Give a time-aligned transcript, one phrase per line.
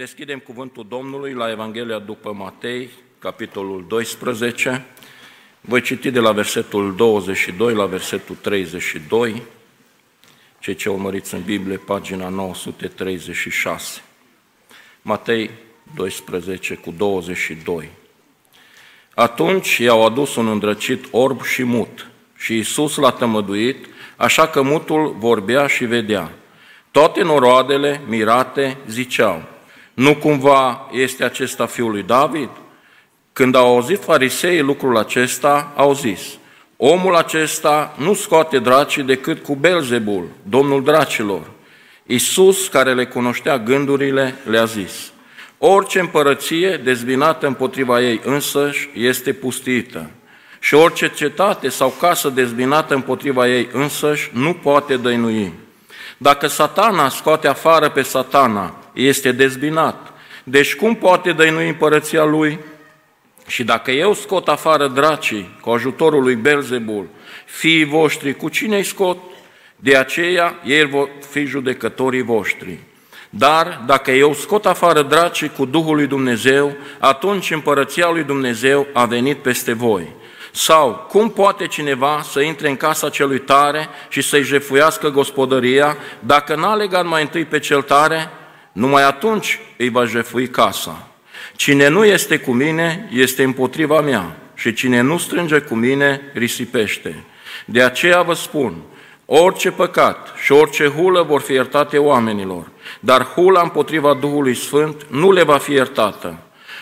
[0.00, 4.84] deschidem cuvântul Domnului la Evanghelia după Matei, capitolul 12.
[5.60, 9.42] Voi citi de la versetul 22 la versetul 32,
[10.58, 14.02] cei ce urmăriți în Biblie, pagina 936.
[15.02, 15.50] Matei
[15.94, 17.90] 12 cu 22.
[19.14, 23.86] Atunci i-au adus un îndrăcit orb și mut și Iisus l-a tămăduit,
[24.16, 26.32] așa că mutul vorbea și vedea.
[26.90, 29.58] Toate noroadele, mirate, ziceau,
[29.94, 32.48] nu cumva este acesta fiul lui David?
[33.32, 36.20] Când au auzit fariseii lucrul acesta, au zis,
[36.76, 41.50] omul acesta nu scoate dracii decât cu Belzebul, domnul dracilor.
[42.06, 45.12] Iisus, care le cunoștea gândurile, le-a zis,
[45.58, 50.10] orice împărăție dezbinată împotriva ei însăși este pustită
[50.58, 55.52] și orice cetate sau casă dezbinată împotriva ei însăși nu poate dăinui.
[56.16, 60.12] Dacă satana scoate afară pe satana, este dezbinat.
[60.44, 62.58] Deci cum poate dăinui împărăția lui?
[63.46, 67.08] Și dacă eu scot afară dracii cu ajutorul lui Belzebul,
[67.44, 69.18] fiii voștri, cu cine îi scot?
[69.76, 72.78] De aceea ei vor fi judecătorii voștri.
[73.30, 79.04] Dar dacă eu scot afară dracii cu Duhul lui Dumnezeu, atunci împărăția lui Dumnezeu a
[79.04, 80.08] venit peste voi.
[80.52, 86.54] Sau, cum poate cineva să intre în casa celui tare și să-i jefuiască gospodăria dacă
[86.54, 88.30] n-a legat mai întâi pe cel tare?
[88.72, 91.08] Numai atunci îi va jefui casa.
[91.56, 97.24] Cine nu este cu mine, este împotriva mea și cine nu strânge cu mine, risipește.
[97.64, 98.74] De aceea vă spun,
[99.26, 105.32] orice păcat și orice hulă vor fi iertate oamenilor, dar hula împotriva Duhului Sfânt nu
[105.32, 106.38] le va fi iertată.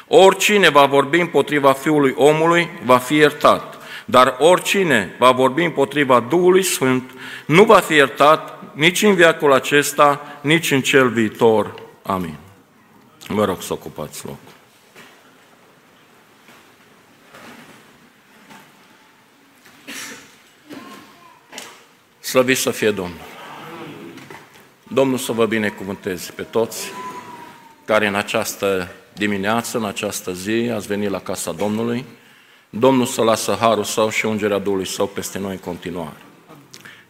[0.07, 6.63] Oricine va vorbi împotriva Fiului omului va fi iertat, dar oricine va vorbi împotriva Duhului
[6.63, 7.11] Sfânt
[7.47, 11.75] nu va fi iertat nici în viacul acesta, nici în cel viitor.
[12.03, 12.37] Amin.
[13.29, 14.37] Vă rog să ocupați loc.
[22.21, 23.27] Slăvit să fie Domnul!
[24.89, 26.91] Domnul să vă binecuvânteze pe toți
[27.85, 32.05] care în această dimineață, în această zi, ați venit la casa Domnului.
[32.71, 36.28] Domnul să lasă harul său și ungerea Duhului său peste noi în continuare.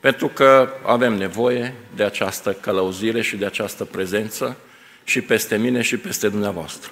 [0.00, 4.56] Pentru că avem nevoie de această călăuzire și de această prezență
[5.04, 6.90] și peste mine și peste dumneavoastră.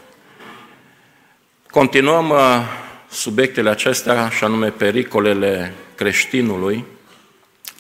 [1.71, 2.61] Continuăm uh,
[3.11, 6.85] subiectele acestea, și anume pericolele creștinului,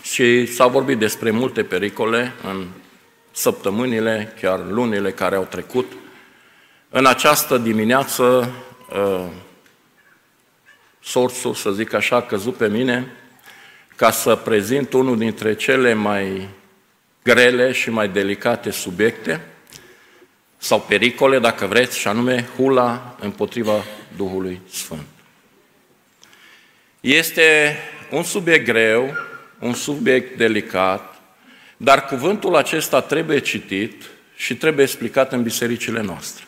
[0.02, 2.66] și s-a vorbit despre multe pericole în
[3.32, 5.92] săptămânile, chiar lunile care au trecut.
[6.90, 8.52] În această dimineață,
[8.92, 9.24] uh,
[11.02, 13.12] sorsul, să zic așa, a căzut pe mine
[13.96, 16.48] ca să prezint unul dintre cele mai
[17.22, 19.40] grele și mai delicate subiecte
[20.58, 23.84] sau pericole, dacă vreți, și anume hula împotriva
[24.16, 25.06] Duhului Sfânt.
[27.00, 27.76] Este
[28.10, 29.14] un subiect greu,
[29.58, 31.20] un subiect delicat,
[31.76, 34.04] dar cuvântul acesta trebuie citit
[34.36, 36.44] și trebuie explicat în bisericile noastre.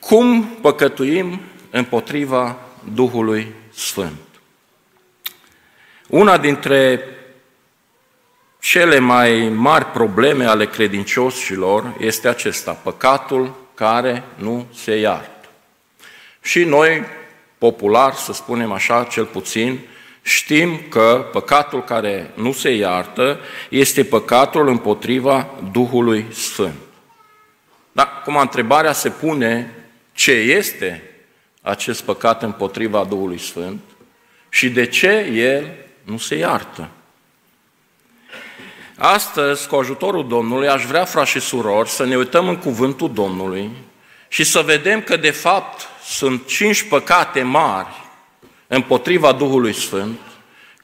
[0.00, 1.40] Cum păcătuim
[1.70, 2.58] împotriva
[2.94, 4.31] Duhului Sfânt?
[6.12, 7.04] Una dintre
[8.60, 15.48] cele mai mari probleme ale credincioșilor este acesta, păcatul care nu se iartă.
[16.42, 17.04] Și noi,
[17.58, 19.78] popular, să spunem așa, cel puțin,
[20.22, 26.80] știm că păcatul care nu se iartă este păcatul împotriva Duhului Sfânt.
[27.92, 29.74] Dar, cum întrebarea se pune,
[30.12, 31.02] ce este
[31.62, 33.80] acest păcat împotriva Duhului Sfânt
[34.48, 35.70] și de ce el
[36.02, 36.88] nu se iartă?
[38.96, 43.70] Astăzi, cu ajutorul Domnului, aș vrea, frați și surori, să ne uităm în cuvântul Domnului
[44.28, 48.02] și să vedem că, de fapt, sunt cinci păcate mari
[48.66, 50.18] împotriva Duhului Sfânt,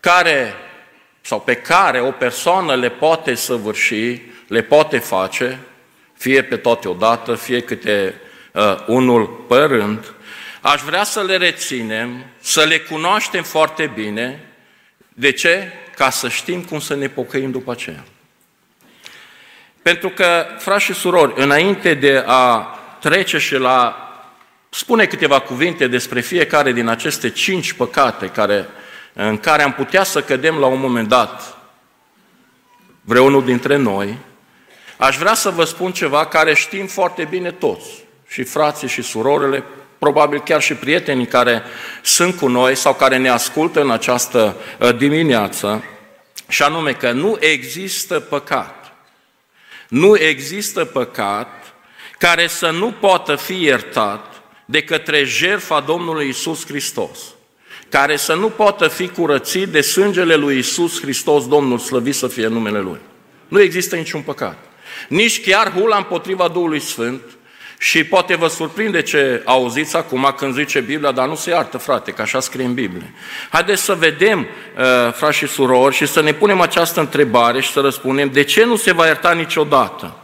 [0.00, 0.54] care,
[1.20, 5.58] sau pe care o persoană le poate săvârși, le poate face,
[6.14, 8.20] fie pe toate odată, fie câte
[8.52, 10.12] uh, unul pe rând,
[10.60, 14.47] aș vrea să le reținem, să le cunoaștem foarte bine.
[15.18, 15.72] De ce?
[15.96, 18.04] Ca să știm cum să ne pocăim după aceea.
[19.82, 22.60] Pentru că, frați și surori, înainte de a
[23.00, 24.08] trece și la
[24.70, 28.66] spune câteva cuvinte despre fiecare din aceste cinci păcate care,
[29.12, 31.58] în care am putea să cădem la un moment dat,
[33.00, 34.18] vreunul dintre noi,
[34.96, 39.64] aș vrea să vă spun ceva care știm foarte bine toți, și frații și surorile,
[39.98, 41.62] probabil chiar și prietenii care
[42.02, 45.84] sunt cu noi sau care ne ascultă în această uh, dimineață,
[46.48, 48.92] și anume că nu există păcat.
[49.88, 51.74] Nu există păcat
[52.18, 57.18] care să nu poată fi iertat de către jertfa Domnului Isus Hristos,
[57.88, 62.46] care să nu poată fi curățit de sângele lui Isus Hristos, Domnul slăvit să fie
[62.46, 62.98] numele Lui.
[63.48, 64.58] Nu există niciun păcat.
[65.08, 67.22] Nici chiar hula împotriva Duhului Sfânt,
[67.78, 72.10] și poate vă surprinde ce auziți acum când zice Biblia, dar nu se iartă, frate,
[72.10, 73.14] că așa scrie în Biblie.
[73.50, 77.80] Haideți să vedem, uh, frați și surori, și să ne punem această întrebare și să
[77.80, 80.16] răspundem, de ce nu se va ierta niciodată?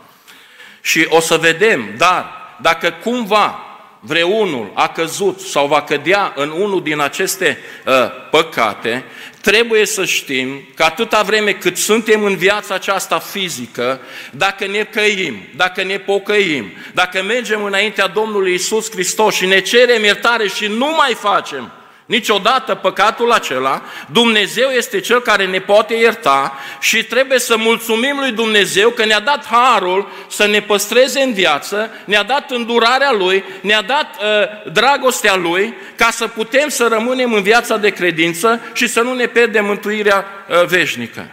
[0.81, 2.27] Și o să vedem, dar
[2.61, 3.59] dacă cumva
[4.01, 7.93] vreunul a căzut sau va cădea în unul din aceste uh,
[8.31, 9.05] păcate,
[9.45, 14.01] trebuie să știm că atâta vreme cât suntem în viața aceasta fizică,
[14.31, 20.05] dacă ne căim, dacă ne pocăim, dacă mergem înaintea Domnului Isus Hristos și ne cerem
[20.05, 21.73] iertare și nu mai facem
[22.07, 28.33] niciodată păcatul acela, Dumnezeu este Cel care ne poate ierta și trebuie să mulțumim lui
[28.33, 33.83] Dumnezeu că ne-a dat harul să ne păstreze în viață, ne-a dat îndurarea Lui, ne-a
[33.83, 39.01] dat uh, dragostea Lui, ca să putem să rămânem în viața de credință și să
[39.01, 41.31] nu ne pierdem mântuirea uh, veșnică.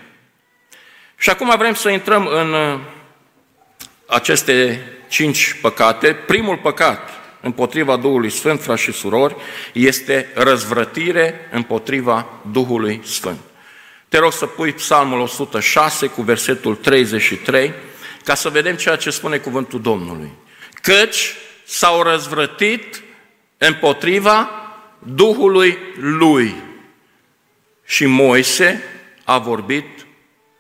[1.18, 2.80] Și acum vrem să intrăm în uh,
[4.06, 6.14] aceste cinci păcate.
[6.14, 9.36] Primul păcat împotriva Duhului Sfânt, frați și surori,
[9.74, 13.40] este răzvrătire împotriva Duhului Sfânt.
[14.10, 17.74] Te rog să pui psalmul 106 cu versetul 33,
[18.24, 20.32] ca să vedem ceea ce spune cuvântul Domnului.
[20.82, 23.02] Căci s-au răzvrătit
[23.58, 24.50] împotriva
[25.00, 26.56] Duhului Lui.
[27.86, 28.84] Și Moise
[29.24, 30.06] a vorbit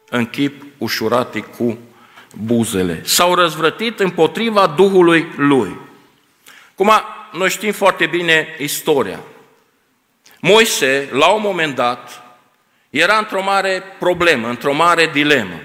[0.10, 1.78] în chip ușuratic cu
[2.36, 3.02] buzele.
[3.04, 5.78] S-au răzvrătit împotriva Duhului Lui.
[6.82, 6.94] Acum,
[7.32, 9.20] noi știm foarte bine istoria.
[10.40, 12.24] Moise, la un moment dat,
[12.90, 15.62] era într-o mare problemă, într-o mare dilemă.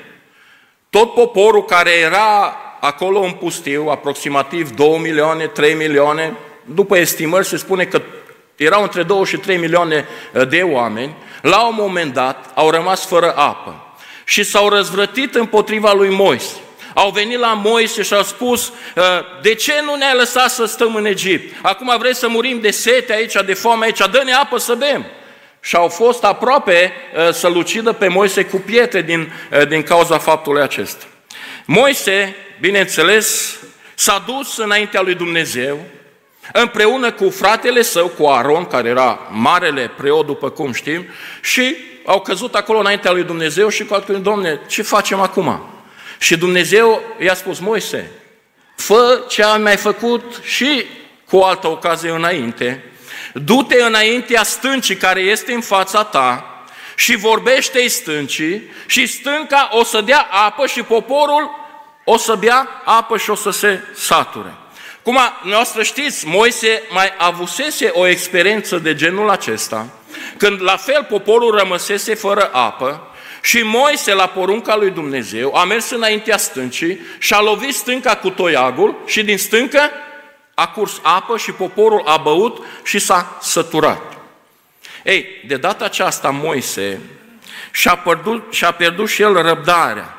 [0.90, 7.56] Tot poporul care era acolo în pustiu, aproximativ 2 milioane, 3 milioane, după estimări se
[7.56, 8.02] spune că
[8.56, 10.06] erau între 2 și 3 milioane
[10.48, 16.10] de oameni, la un moment dat au rămas fără apă și s-au răzvrătit împotriva lui
[16.10, 16.56] Moise
[16.98, 20.94] au venit la Moise și au spus, ă, de ce nu ne-ai lăsat să stăm
[20.94, 21.54] în Egipt?
[21.62, 25.06] Acum vrei să murim de sete aici, de foame aici, dă-ne apă să bem.
[25.60, 30.18] Și au fost aproape ă, să-l ucidă pe Moise cu pietre din, ă, din cauza
[30.18, 31.04] faptului acesta.
[31.64, 33.58] Moise, bineînțeles,
[33.94, 35.78] s-a dus înaintea lui Dumnezeu,
[36.52, 41.06] împreună cu fratele său, cu Aron, care era marele preot, după cum știm,
[41.42, 45.75] și au căzut acolo înaintea lui Dumnezeu și cu altul, Domne, ce facem acum?
[46.18, 48.10] Și Dumnezeu i-a spus, Moise,
[48.76, 50.84] fă ce am mai făcut și
[51.28, 52.84] cu o altă ocazie înainte,
[53.34, 56.50] du-te înaintea stâncii care este în fața ta
[56.96, 61.50] și vorbește-i stâncii și stânca o să dea apă și poporul
[62.04, 64.54] o să bea apă și o să se sature.
[65.02, 69.86] Cum noastră știți, Moise mai avusese o experiență de genul acesta,
[70.36, 73.10] când la fel poporul rămăsese fără apă
[73.46, 78.30] și Moise, la porunca lui Dumnezeu, a mers înaintea stâncii și a lovit stânca cu
[78.30, 79.90] toiagul și din stâncă
[80.54, 84.16] a curs apă și poporul a băut și s-a săturat.
[85.04, 87.00] Ei, de data aceasta Moise
[87.70, 90.16] și-a pierdut, și-a pierdut și el răbdarea.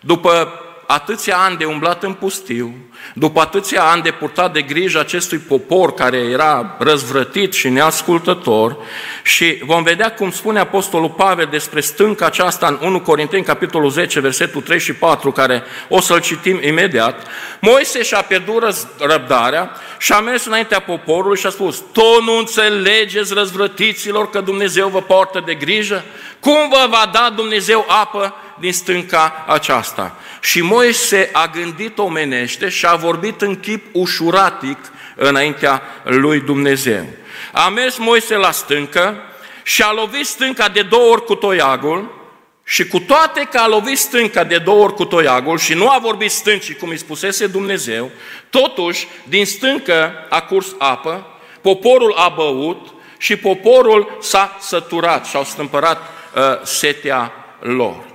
[0.00, 2.74] După atâția ani de umblat în pustiu,
[3.14, 8.76] după atâția ani de purtat de grijă acestui popor care era răzvrătit și neascultător
[9.22, 14.20] și vom vedea cum spune Apostolul Pavel despre stânca aceasta în 1 Corinteni, capitolul 10,
[14.20, 17.26] versetul 3 și 4, care o să-l citim imediat,
[17.60, 23.34] Moise și-a pierdut răbdarea și a mers înaintea poporului și a spus, Tu nu înțelegeți
[23.34, 26.04] răzvrătiților că Dumnezeu vă poartă de grijă?
[26.40, 30.16] Cum vă va da Dumnezeu apă din stânca aceasta?
[30.40, 34.78] Și Moise a gândit omenește și a vorbit în chip ușuratic
[35.16, 37.04] înaintea lui Dumnezeu.
[37.52, 39.16] A mers Moise la stâncă
[39.62, 42.20] și a lovit stânca de două ori cu toiagul
[42.64, 45.98] și cu toate că a lovit stânca de două ori cu toiagul și nu a
[45.98, 48.10] vorbit stâncii cum îi spusese Dumnezeu,
[48.50, 51.26] totuși din stâncă a curs apă,
[51.60, 55.98] poporul a băut și poporul s-a săturat și au stâmpărat
[56.34, 58.11] uh, setea lor.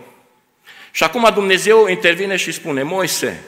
[0.97, 3.43] Și acum Dumnezeu intervine și spune, Moise,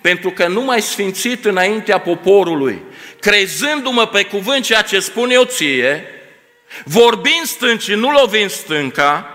[0.00, 2.82] pentru că nu mai sfințit înaintea poporului,
[3.20, 6.04] crezându-mă pe cuvânt ceea ce spun eu ție,
[6.84, 9.26] vorbind stâncii, nu lovind stânca,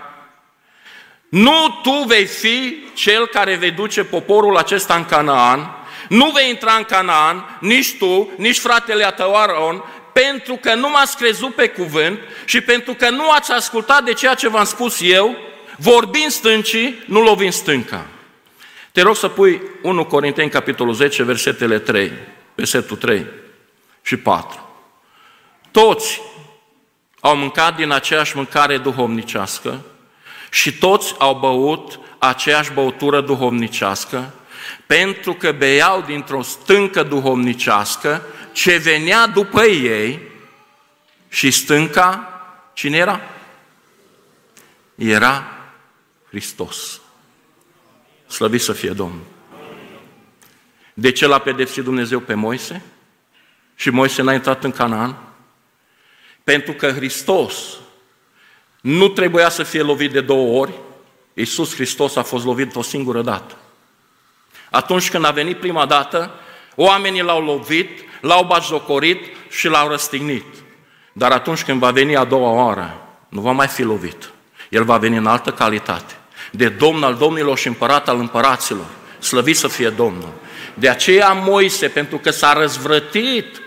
[1.28, 6.72] nu tu vei fi cel care vei duce poporul acesta în Canaan, nu vei intra
[6.72, 12.18] în Canaan, nici tu, nici fratele tău Aron, pentru că nu m-ați crezut pe cuvânt
[12.44, 15.36] și pentru că nu ați ascultat de ceea ce v-am spus eu,
[15.78, 18.06] vorbind stâncii, nu lovim stânca.
[18.92, 22.12] Te rog să pui 1 Corinteni, capitolul 10, versetele 3,
[22.54, 23.26] versetul 3
[24.02, 24.68] și 4.
[25.70, 26.20] Toți
[27.20, 29.80] au mâncat din aceeași mâncare duhovnicească
[30.50, 34.34] și toți au băut aceeași băutură duhovnicească,
[34.86, 40.20] pentru că beau dintr-o stâncă duhovnicească ce venea după ei
[41.28, 42.40] și stânca,
[42.72, 43.20] cine era?
[44.94, 45.57] Era
[46.28, 47.00] Hristos.
[48.26, 49.24] Slăvit să fie Domnul.
[50.94, 52.82] De ce l-a pedepsit Dumnezeu pe Moise?
[53.74, 55.16] Și Moise n-a intrat în Canaan?
[56.44, 57.78] Pentru că Hristos
[58.80, 60.72] nu trebuia să fie lovit de două ori,
[61.34, 63.56] Iisus Hristos a fost lovit o singură dată.
[64.70, 66.30] Atunci când a venit prima dată,
[66.74, 70.44] oamenii l-au lovit, l-au bajocorit și l-au răstignit.
[71.12, 74.30] Dar atunci când va veni a doua oară, nu va mai fi lovit.
[74.68, 76.14] El va veni în altă calitate.
[76.50, 78.86] De Domn al Domnilor și Împărat al Împăraților.
[79.18, 80.32] Slăvit să fie Domnul.
[80.74, 83.60] De aceea Moise, pentru că s-a răzvrătit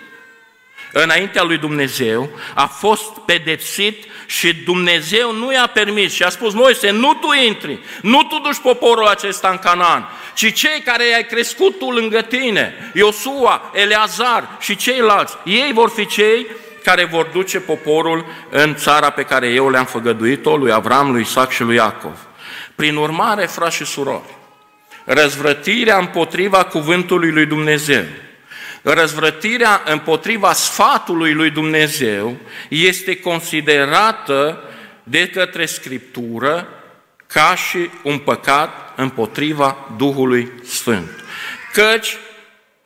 [0.92, 6.90] înaintea lui Dumnezeu, a fost pedepsit și Dumnezeu nu i-a permis și a spus, Moise,
[6.90, 11.80] nu tu intri, nu tu duci poporul acesta în Canaan, ci cei care i-ai crescut
[11.80, 16.48] tu lângă tine, Iosua, Eleazar și ceilalți, ei vor fi cei
[16.84, 21.52] care vor duce poporul în țara pe care eu le-am făgăduit-o, lui Avram, lui Isaac
[21.52, 22.18] și lui Iacov.
[22.76, 24.36] Prin urmare, frați și surori,
[25.06, 28.04] răzvrătirea împotriva cuvântului lui Dumnezeu,
[28.82, 32.38] răzvrătirea împotriva sfatului lui Dumnezeu
[32.70, 34.64] este considerată
[35.04, 36.68] de către Scriptură
[37.28, 41.10] ca și un păcat împotriva Duhului Sfânt.
[41.74, 42.18] Căci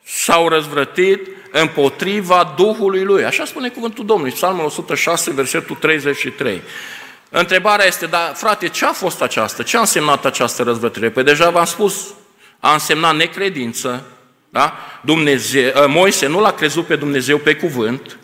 [0.04, 1.28] s-au răzvrătit
[1.60, 3.24] împotriva Duhului Lui.
[3.24, 6.62] Așa spune cuvântul Domnului, Psalmul 106, versetul 33.
[7.30, 9.62] Întrebarea este, dar frate, ce a fost aceasta?
[9.62, 11.10] Ce a însemnat această răzvrătire?
[11.10, 12.06] Păi deja v-am spus,
[12.60, 14.04] a însemnat necredință,
[14.48, 14.78] da?
[15.00, 18.18] Dumnezeu, ă, Moise nu l-a crezut pe Dumnezeu pe cuvânt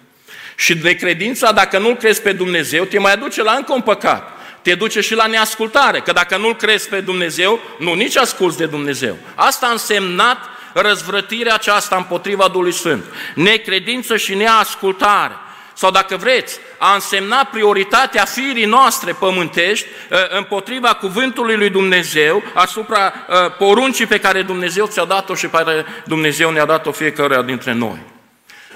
[0.57, 4.31] și necredința, dacă nu-L crezi pe Dumnezeu, te mai aduce la încă un păcat.
[4.63, 8.67] Te duce și la neascultare, că dacă nu-L crezi pe Dumnezeu, nu nici asculți de
[8.67, 9.17] Dumnezeu.
[9.35, 10.39] Asta a însemnat
[10.73, 13.05] răzvrătirea aceasta împotriva Duhului Sfânt.
[13.35, 15.33] Necredință și neascultare.
[15.75, 23.13] Sau dacă vreți, a însemnat prioritatea firii noastre pământești ă, împotriva cuvântului lui Dumnezeu, asupra
[23.29, 27.73] ă, poruncii pe care Dumnezeu ți-a dat-o și pe care Dumnezeu ne-a dat-o fiecare dintre
[27.73, 27.99] noi.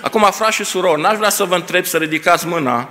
[0.01, 2.89] Acum, frați și surori, n-aș vrea să vă întreb să ridicați mâna,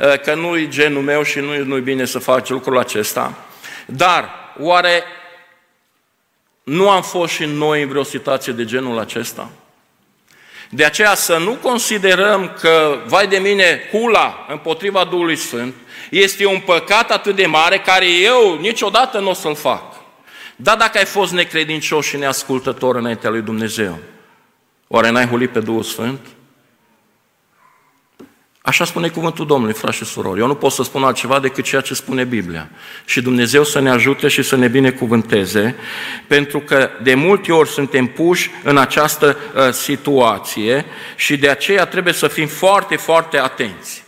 [0.00, 3.32] ă, că nu-i genul meu și nu-i, nu bine să faci lucrul acesta,
[3.86, 5.02] dar oare
[6.64, 9.50] nu am fost și noi în vreo situație de genul acesta?
[10.70, 15.74] De aceea să nu considerăm că, vai de mine, hula împotriva Duhului Sfânt
[16.10, 19.94] este un păcat atât de mare care eu niciodată nu o să-l fac.
[20.56, 23.98] Dar dacă ai fost necredincios și neascultător înaintea lui Dumnezeu,
[24.88, 26.20] oare n-ai hulit pe Duhul Sfânt?
[28.66, 30.40] Așa spune cuvântul Domnului, frați și surori.
[30.40, 32.70] Eu nu pot să spun altceva decât ceea ce spune Biblia.
[33.04, 35.76] Și Dumnezeu să ne ajute și să ne binecuvânteze,
[36.26, 40.84] pentru că de multe ori suntem puși în această uh, situație
[41.16, 44.04] și de aceea trebuie să fim foarte, foarte atenți.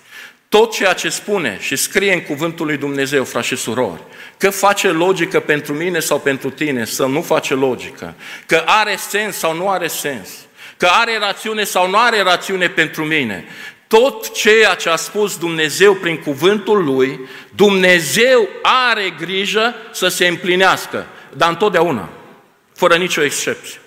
[0.48, 4.02] Tot ceea ce spune și scrie în cuvântul lui Dumnezeu, frați și surori,
[4.38, 8.14] că face logică pentru mine sau pentru tine, să nu face logică,
[8.46, 10.28] că are sens sau nu are sens,
[10.76, 13.44] că are rațiune sau nu are rațiune pentru mine,
[13.88, 17.20] tot ceea ce a spus Dumnezeu prin cuvântul Lui,
[17.54, 22.08] Dumnezeu are grijă să se împlinească, dar întotdeauna,
[22.74, 23.80] fără nicio excepție.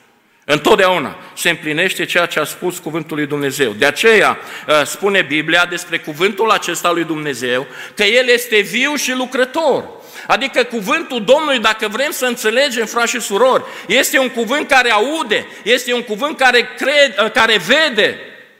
[0.51, 3.71] Întotdeauna se împlinește ceea ce a spus cuvântul lui Dumnezeu.
[3.71, 4.37] De aceea
[4.67, 9.89] ă, spune Biblia despre cuvântul acesta lui Dumnezeu că El este viu și lucrător.
[10.27, 15.47] Adică cuvântul Domnului, dacă vrem să înțelegem, frați și surori, este un cuvânt care aude,
[15.63, 18.17] este un cuvânt care, crede, ă, care vede,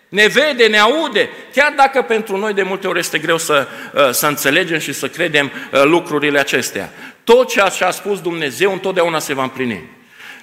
[0.09, 4.09] ne vede, ne aude, chiar dacă pentru noi de multe ori este greu să, uh,
[4.11, 6.93] să înțelegem și să credem uh, lucrurile acestea.
[7.23, 9.97] Tot ceea ce a spus Dumnezeu întotdeauna se va împlini.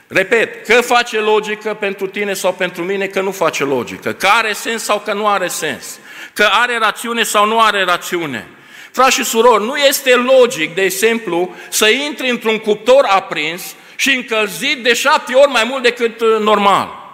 [0.09, 4.53] Repet, că face logică pentru tine sau pentru mine, că nu face logică, că are
[4.53, 5.99] sens sau că nu are sens,
[6.33, 8.49] că are rațiune sau nu are rațiune.
[8.91, 14.83] Frați și surori, nu este logic, de exemplu, să intri într-un cuptor aprins și încălzit
[14.83, 17.06] de șapte ori mai mult decât uh, normal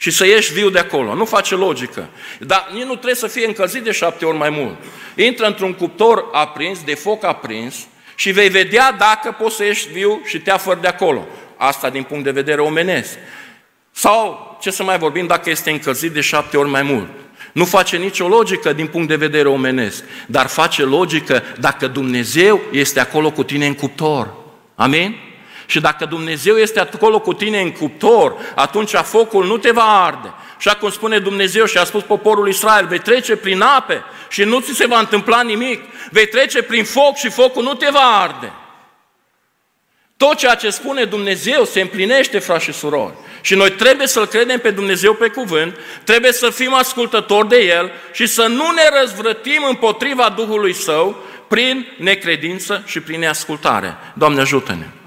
[0.00, 1.14] și să ieși viu de acolo.
[1.14, 2.08] Nu face logică.
[2.38, 4.76] Dar nici nu trebuie să fie încălzit de șapte ori mai mult.
[5.14, 7.76] Intră într-un cuptor aprins, de foc aprins,
[8.14, 11.26] și vei vedea dacă poți să ieși viu și te afări de acolo.
[11.56, 13.18] Asta din punct de vedere omenesc.
[13.90, 17.08] Sau, ce să mai vorbim, dacă este încălzit de șapte ori mai mult.
[17.52, 23.00] Nu face nicio logică din punct de vedere omenesc, dar face logică dacă Dumnezeu este
[23.00, 24.34] acolo cu tine în cuptor.
[24.74, 25.16] Amin?
[25.70, 30.32] Și dacă Dumnezeu este acolo cu tine în cuptor, atunci focul nu te va arde.
[30.58, 34.60] Și cum spune Dumnezeu și a spus poporul Israel, vei trece prin ape și nu
[34.60, 35.82] ți se va întâmpla nimic.
[36.10, 38.52] Vei trece prin foc și focul nu te va arde.
[40.16, 43.14] Tot ceea ce spune Dumnezeu se împlinește, frați și surori.
[43.40, 47.92] Și noi trebuie să-L credem pe Dumnezeu pe cuvânt, trebuie să fim ascultători de El
[48.12, 53.96] și să nu ne răzvrătim împotriva Duhului Său prin necredință și prin neascultare.
[54.14, 54.97] Doamne ajută-ne!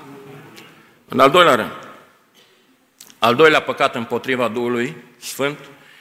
[1.13, 1.71] În al doilea rând,
[3.19, 5.57] al doilea păcat împotriva Duhului Sfânt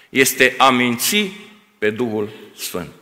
[0.08, 1.30] este a minți
[1.78, 2.92] pe Duhul Sfânt.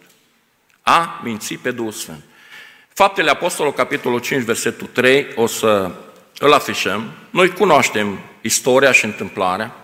[0.83, 2.23] A minți pe Duhul Sfânt.
[2.89, 5.91] Faptele Apostolului, capitolul 5, versetul 3, o să
[6.39, 7.11] îl afișăm.
[7.31, 9.77] Noi cunoaștem istoria și întâmplarea.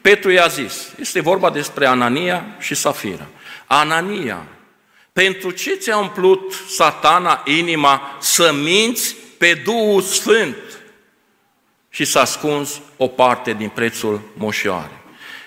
[0.00, 3.26] Petru i-a zis, este vorba despre Anania și Safira.
[3.66, 4.46] Anania,
[5.12, 10.56] pentru ce ți-a umplut satana inima să minți pe Duhul Sfânt
[11.96, 15.00] și să ascunzi o parte din prețul moșioare?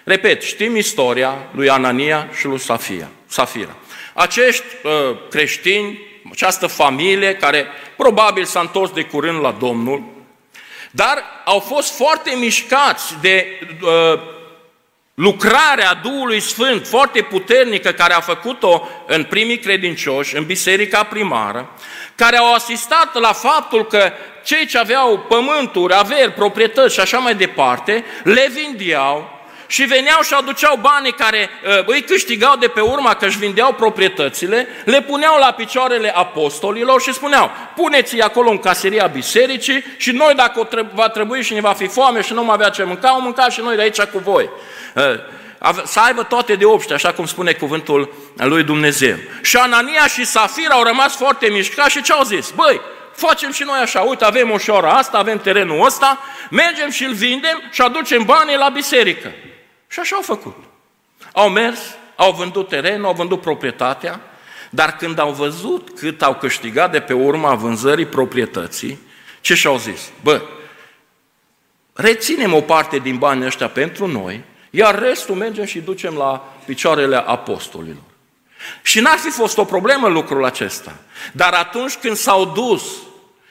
[0.04, 3.76] Repet, știm istoria lui Anania și lui Safia, Safira.
[4.14, 4.92] Acești uh,
[5.30, 6.00] creștini,
[6.32, 7.66] această familie care
[7.98, 10.04] probabil s-a întors de curând la Domnul,
[10.92, 14.20] dar au fost foarte mișcați de uh,
[15.14, 21.70] lucrarea Duhului Sfânt foarte puternică care a făcut-o în primii credincioși, în biserica primară,
[22.20, 24.12] care au asistat la faptul că
[24.44, 30.34] cei ce aveau pământuri, averi, proprietăți și așa mai departe, le vindeau, și veneau și
[30.34, 35.40] aduceau banii care uh, îi câștigau de pe urma că își vindeau proprietățile, le puneau
[35.40, 41.44] la picioarele apostolilor și spuneau, puneți-i acolo în caseria bisericii și noi dacă va trebui
[41.44, 43.76] și ne va fi foame și nu mai avea ce mânca, o mânca și noi
[43.76, 44.50] de aici cu voi.
[45.62, 49.16] Uh, să aibă toate de obște, așa cum spune cuvântul lui Dumnezeu.
[49.42, 52.52] Și Anania și Safira au rămas foarte mișcați și ce au zis?
[52.52, 57.14] Băi, facem și noi așa, uite, avem ușoara asta, avem terenul ăsta, mergem și îl
[57.14, 59.32] vindem și aducem banii la biserică.
[59.88, 60.56] Și așa au făcut.
[61.34, 61.80] Au mers,
[62.16, 64.22] au vândut terenul, au vândut proprietatea,
[64.70, 69.00] dar când au văzut cât au câștigat de pe urma vânzării proprietății,
[69.42, 70.12] ce și-au zis?
[70.24, 70.42] Bă,
[71.94, 77.16] reținem o parte din banii ăștia pentru noi, iar restul mergem și ducem la picioarele
[77.16, 78.04] apostolilor.
[78.82, 80.96] Și n-ar fi fost o problemă lucrul acesta.
[81.32, 82.84] Dar atunci când s-au dus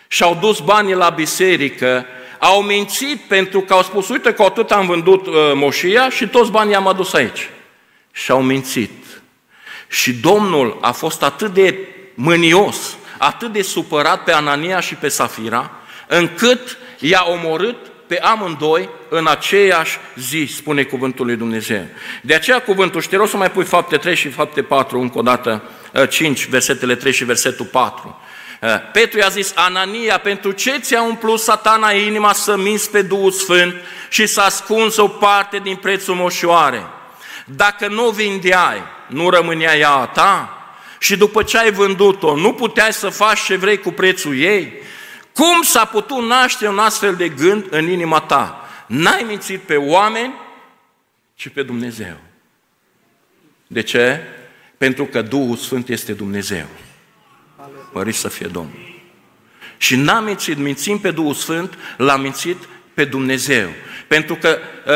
[0.09, 2.07] și au dus banii la biserică,
[2.39, 6.51] au mințit pentru că au spus, uite că atât am vândut uh, moșia și toți
[6.51, 7.51] banii am adus aici.
[8.13, 9.05] Și au mințit.
[9.89, 11.79] Și Domnul a fost atât de
[12.15, 15.71] mânios, atât de supărat pe Anania și pe Safira,
[16.07, 21.87] încât i-a omorât pe amândoi în aceeași zi, spune cuvântul lui Dumnezeu.
[22.23, 25.19] De aceea cuvântul, și te rog să mai pui fapte 3 și fapte 4, încă
[25.19, 25.63] o dată,
[26.09, 28.21] 5, uh, versetele 3 și versetul 4.
[28.61, 33.31] Eh, Petru i-a zis, Anania, pentru ce ți-a umplut satana inima să minți pe Duhul
[33.31, 33.75] Sfânt
[34.09, 36.87] și să ascunzi o parte din prețul moșoare?
[37.45, 40.53] Dacă nu vindeai, nu rămânea ea a ta?
[40.99, 44.73] Și după ce ai vândut-o, nu puteai să faci ce vrei cu prețul ei?
[45.39, 48.69] Cum s-a putut naște un astfel de gând în inima ta?
[48.87, 50.35] N-ai mințit pe oameni,
[51.35, 52.17] ci pe Dumnezeu.
[53.67, 54.21] De ce?
[54.79, 56.67] Pentru că Duhul Sfânt este Dumnezeu.
[57.93, 59.01] Mărit să fie Domnul.
[59.77, 63.69] Și n-a mințit, mințim pe Duhul Sfânt, l-a mințit pe Dumnezeu.
[64.09, 64.93] Pentru că uh,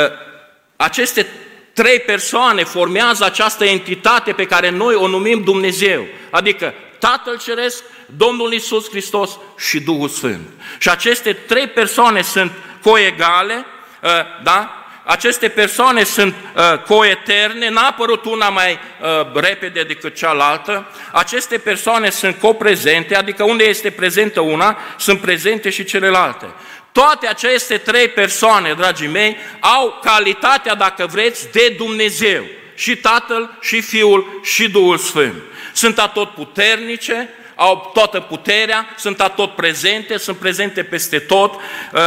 [0.76, 1.26] aceste
[1.72, 6.07] trei persoane formează această entitate pe care noi o numim Dumnezeu.
[6.31, 6.74] Adică
[7.09, 10.49] Tatăl Ceresc, Domnul Isus Hristos și Duhul Sfânt.
[10.79, 13.67] Și aceste trei persoane sunt coegale,
[14.03, 14.11] uh,
[14.43, 14.85] da?
[15.05, 22.11] aceste persoane sunt uh, coeterne, n-a apărut una mai uh, repede decât cealaltă, aceste persoane
[22.11, 26.47] sunt coprezente, adică unde este prezentă una, sunt prezente și celelalte.
[26.93, 32.45] Toate aceste trei persoane, dragii mei, au calitatea, dacă vreți, de Dumnezeu.
[32.75, 35.43] Și Tatăl, și Fiul, și Duhul Sfânt.
[35.73, 42.01] Sunt atot puternice, au toată puterea, sunt atot prezente, sunt prezente peste tot, uh,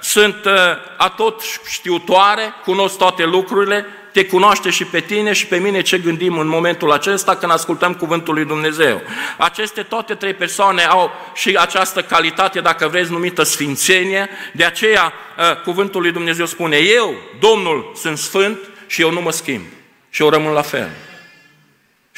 [0.00, 0.52] sunt uh,
[0.96, 6.38] atot știutoare, cunosc toate lucrurile, te cunoaște și pe tine și pe mine ce gândim
[6.38, 9.02] în momentul acesta când ascultăm Cuvântul lui Dumnezeu.
[9.36, 15.62] Aceste toate trei persoane au și această calitate, dacă vreți, numită sfințenie, de aceea uh,
[15.62, 19.64] Cuvântul lui Dumnezeu spune, eu, Domnul, sunt sfânt și eu nu mă schimb
[20.10, 20.88] și eu rămân la fel.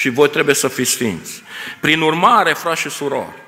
[0.01, 1.43] Și voi trebuie să fiți sfinți.
[1.81, 3.43] Prin urmare, frați și surori,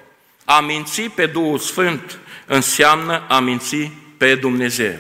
[0.45, 4.99] a minți pe Duhul Sfânt înseamnă a minți pe Dumnezeu.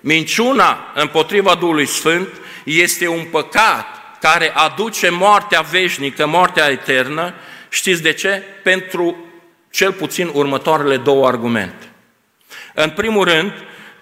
[0.00, 2.28] Minciuna împotriva Duhului Sfânt
[2.64, 3.86] este un păcat
[4.20, 7.34] care aduce moartea veșnică, moartea eternă.
[7.68, 8.42] Știți de ce?
[8.62, 9.16] Pentru
[9.70, 11.88] cel puțin următoarele două argumente.
[12.74, 13.52] În primul rând,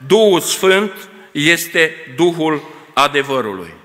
[0.07, 0.93] Duhul Sfânt
[1.33, 3.81] este Duhul adevărului.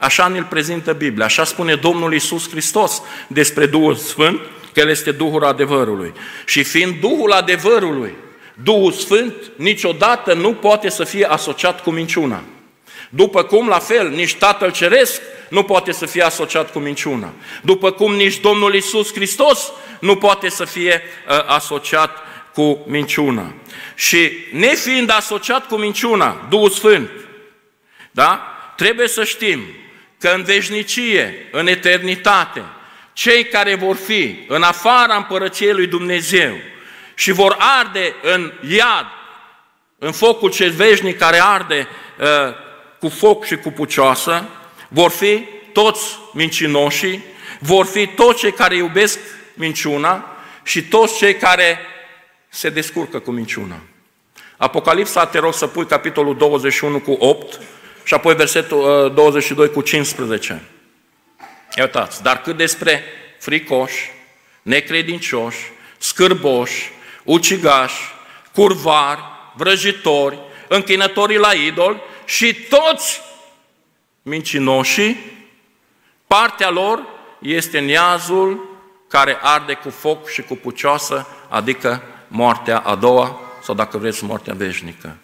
[0.00, 4.40] Așa ne-l prezintă Biblia, așa spune Domnul Isus Hristos despre Duhul Sfânt,
[4.72, 6.12] că El este Duhul adevărului.
[6.46, 8.14] Și fiind Duhul adevărului,
[8.62, 12.42] Duhul Sfânt niciodată nu poate să fie asociat cu minciuna.
[13.10, 17.32] După cum, la fel, nici Tatăl Ceresc nu poate să fie asociat cu minciuna.
[17.62, 22.18] După cum nici Domnul Isus Hristos nu poate să fie uh, asociat
[22.54, 23.54] cu minciuna.
[23.94, 27.10] Și nefiind asociat cu minciuna, Duhul Sfânt,
[28.10, 28.44] da?
[28.76, 29.60] trebuie să știm
[30.20, 32.62] că în veșnicie, în eternitate,
[33.12, 36.56] cei care vor fi în afara împărăției lui Dumnezeu
[37.14, 39.06] și vor arde în iad,
[39.98, 42.26] în focul cel veșnic care arde uh,
[42.98, 44.48] cu foc și cu pucioasă,
[44.88, 47.24] vor fi toți mincinoșii,
[47.58, 49.18] vor fi toți cei care iubesc
[49.54, 51.78] minciuna și toți cei care
[52.48, 53.80] se descurcă cu minciuna.
[54.56, 57.60] Apocalipsa, te rog să pui capitolul 21 cu 8
[58.10, 60.62] și apoi versetul 22 uh, cu 15.
[61.76, 63.04] Ia uitați, dar cât despre
[63.38, 64.10] fricoși,
[64.62, 65.58] necredincioși,
[65.98, 66.92] scârboși,
[67.24, 68.00] ucigași,
[68.52, 69.20] curvari,
[69.54, 73.20] vrăjitori, închinătorii la idol și toți
[74.22, 75.16] mincinoșii,
[76.26, 77.02] partea lor
[77.40, 83.98] este neazul care arde cu foc și cu pucioasă, adică moartea a doua, sau dacă
[83.98, 85.16] vreți, moartea veșnică.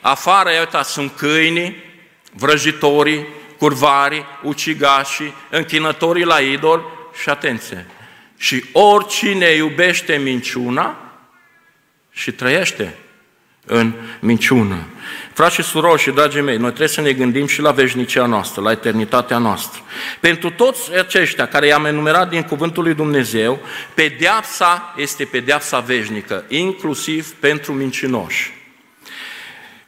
[0.00, 1.90] Afară, iată, sunt câinii,
[2.32, 3.26] vrăjitorii,
[3.58, 6.84] curvarii, ucigașii, închinătorii la idol
[7.22, 7.86] și atenție.
[8.36, 10.96] Și oricine iubește minciuna
[12.10, 12.94] și trăiește
[13.66, 14.86] în minciună.
[15.32, 18.62] Frați și surori și dragii mei, noi trebuie să ne gândim și la veșnicia noastră,
[18.62, 19.82] la eternitatea noastră.
[20.20, 23.60] Pentru toți aceștia care i-am enumerat din Cuvântul lui Dumnezeu,
[23.94, 28.52] pedeapsa este pedeapsa veșnică, inclusiv pentru mincinoși.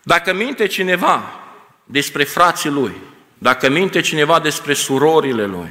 [0.02, 1.43] Dacă minte cineva
[1.84, 2.92] despre frații lui,
[3.38, 5.70] dacă minte cineva despre surorile lui,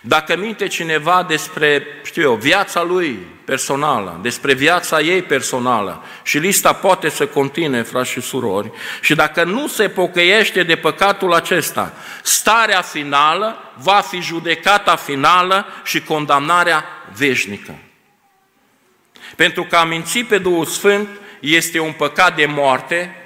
[0.00, 6.72] dacă minte cineva despre, știu eu, viața lui personală, despre viața ei personală, și lista
[6.72, 11.92] poate să continue, frați și surori, și dacă nu se pocăiește de păcatul acesta,
[12.22, 16.84] starea finală va fi judecata finală și condamnarea
[17.16, 17.74] veșnică.
[19.36, 21.08] Pentru că a minți pe Duhul Sfânt
[21.40, 23.16] este un păcat de moarte,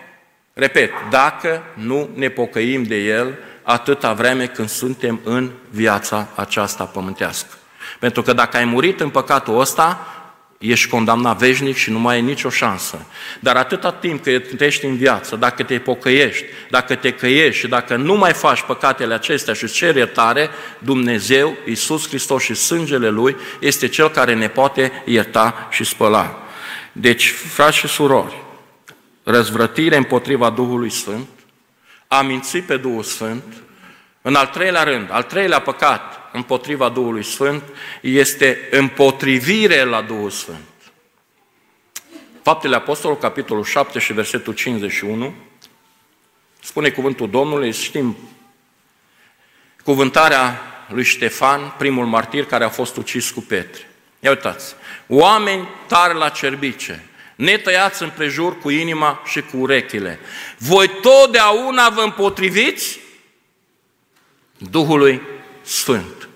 [0.53, 7.55] repet, dacă nu ne pocăim de el atâta vreme când suntem în viața aceasta pământească.
[7.99, 10.07] Pentru că dacă ai murit în păcatul ăsta,
[10.59, 13.07] ești condamnat veșnic și nu mai ai nicio șansă.
[13.41, 17.97] Dar atâta timp cât ești în viață, dacă te pocăiești, dacă te căiești și dacă
[17.97, 23.37] nu mai faci păcatele acestea și îți ceri iertare, Dumnezeu, Iisus Hristos și sângele Lui
[23.61, 26.43] este Cel care ne poate ierta și spăla.
[26.93, 28.43] Deci, frați și surori,
[29.31, 31.29] răzvrătire împotriva Duhului Sfânt,
[32.09, 33.45] a mințit pe Duhul Sfânt,
[34.23, 37.63] în al treilea rând, al treilea păcat împotriva Duhului Sfânt
[38.01, 40.59] este împotrivire la Duhul Sfânt.
[42.43, 45.35] Faptele Apostolului, capitolul 7 și versetul 51,
[46.63, 48.17] spune cuvântul Domnului, știm
[49.85, 53.91] cuvântarea lui Ștefan, primul martir care a fost ucis cu Petre.
[54.21, 54.75] Ia uitați,
[55.09, 57.10] oameni tari la cerbice,
[57.41, 60.19] netăiați împrejur cu inima și cu urechile.
[60.59, 63.01] Voi totdeauna vă împotriviți
[64.59, 65.23] Duhului
[65.63, 66.29] Sfânt.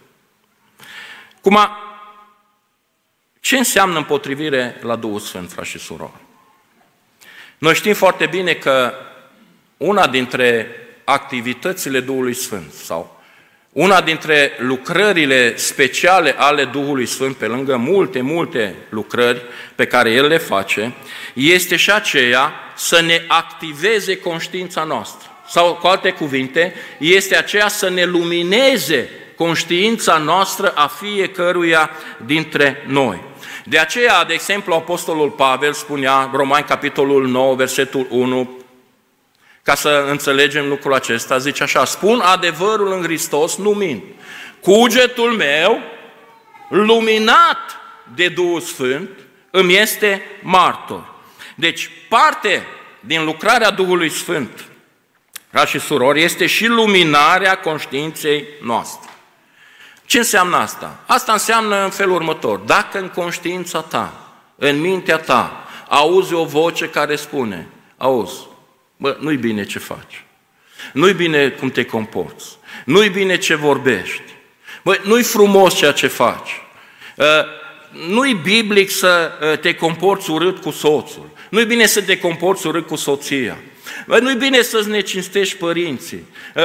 [1.41, 1.79] Cum a,
[3.41, 6.21] ce înseamnă împotrivire la Duhul Sfânt, frați și surori?
[7.59, 8.95] Noi știm foarte bine că
[9.77, 10.69] una dintre
[11.05, 13.23] activitățile Duhului Sfânt sau
[13.75, 19.43] una dintre lucrările speciale ale Duhului Sfânt, pe lângă multe, multe lucrări
[19.75, 20.95] pe care El le face,
[21.33, 25.29] este și aceea să ne activeze conștiința noastră.
[25.49, 31.91] Sau, cu alte cuvinte, este aceea să ne lumineze conștiința noastră a fiecăruia
[32.27, 33.23] dintre noi.
[33.65, 38.64] De aceea, de exemplu, Apostolul Pavel spunea, Romani, capitolul 9, versetul 1,
[39.65, 44.03] ca să înțelegem lucrul acesta, zice așa, spun adevărul în Hristos, nu mint.
[44.61, 45.81] Cugetul meu,
[46.69, 47.81] luminat
[48.15, 49.09] de Duhul Sfânt,
[49.51, 51.15] îmi este martor.
[51.55, 52.67] Deci, parte
[53.01, 54.65] din lucrarea Duhului Sfânt,
[55.53, 59.11] ca și surori, este și luminarea conștiinței noastre.
[60.05, 60.99] Ce înseamnă asta?
[61.07, 62.59] Asta înseamnă în felul următor.
[62.59, 64.13] Dacă în conștiința ta,
[64.57, 68.39] în mintea ta, auzi o voce care spune, auzi,
[69.05, 70.25] Bă, nu-i bine ce faci.
[70.93, 72.47] Nu-i bine cum te comporți.
[72.85, 74.23] Nu-i bine ce vorbești.
[74.83, 76.51] Bă, nu-i frumos ceea ce faci.
[77.19, 77.45] Ă,
[78.09, 81.31] nu-i biblic să uh, te comporți urât cu soțul.
[81.49, 83.59] Nu-i bine să te comporți urât cu soția.
[84.21, 86.25] Nu-i bine să-ți necinstești părinții.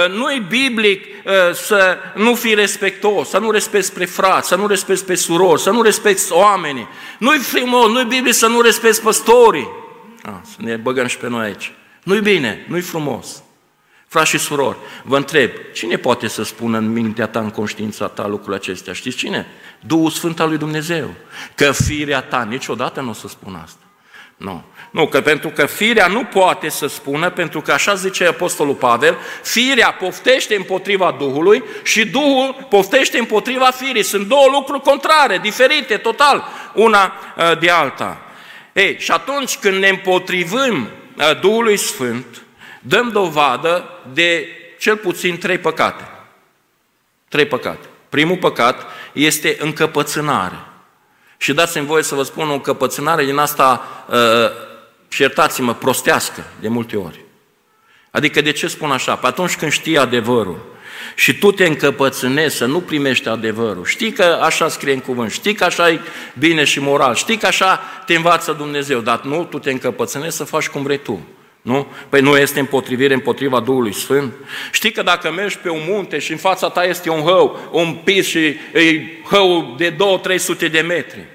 [0.10, 1.06] Nu-i biblic
[1.54, 5.70] să nu fii respectos, să nu respecti pe frați, să nu respecti pe surori, să
[5.70, 6.88] nu respecti oamenii.
[7.18, 9.70] Nu-i frumos, nu-i biblic să nu respecti păstorii.
[10.24, 11.72] A, să ne băgăm și pe noi aici.
[12.10, 13.44] Nu-i bine, nu-i frumos.
[14.08, 18.28] Frați și surori, vă întreb, cine poate să spună în mintea ta, în conștiința ta
[18.28, 18.94] lucrurile acestea?
[18.94, 19.48] Știți cine?
[19.80, 21.14] Duhul Sfânt al lui Dumnezeu.
[21.56, 23.84] Că firea ta niciodată nu o să spună asta.
[24.38, 24.64] Nu.
[24.92, 29.18] Nu, că pentru că firea nu poate să spună, pentru că așa zice Apostolul Pavel,
[29.44, 34.04] firea poftește împotriva Duhului și Duhul poftește împotriva firii.
[34.04, 36.44] Sunt două lucruri contrare, diferite, total,
[36.74, 38.22] una uh, de alta.
[38.74, 40.99] Ei, și atunci când ne împotrivim uh,
[41.42, 42.42] Duhului Sfânt,
[42.82, 44.48] dăm dovadă de
[44.80, 46.10] cel puțin trei păcate.
[47.28, 47.88] Trei păcate.
[48.10, 50.60] Primul păcat este încăpățânare.
[51.38, 54.16] Și dați-mi voie să vă spun o încăpățânare din asta, uh,
[55.08, 57.24] și iertați-mă, prostească de multe ori.
[58.12, 59.16] Adică de ce spun așa?
[59.16, 60.76] Pe atunci când știi adevărul
[61.16, 65.54] și tu te încăpățânezi să nu primești adevărul, știi că așa scrie în cuvânt, știi
[65.54, 66.00] că așa e
[66.40, 70.44] bine și moral, știi că așa te învață Dumnezeu, dar nu, tu te încăpățânezi să
[70.44, 71.28] faci cum vrei tu.
[71.62, 71.88] Nu?
[72.10, 74.34] Păi nu este împotrivire împotriva Duhului Sfânt?
[74.72, 77.94] Știi că dacă mergi pe un munte și în fața ta este un hău, un
[78.04, 79.96] pis și e hău de
[80.68, 81.26] 2-300 de metri,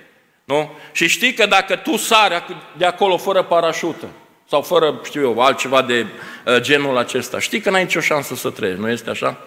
[0.45, 0.71] nu?
[0.93, 2.43] Și știi că dacă tu sari
[2.77, 4.07] de acolo fără parașută
[4.49, 6.07] sau fără, știu eu, altceva de
[6.47, 9.39] uh, genul acesta, știi că n-ai nicio șansă să treci, nu este așa?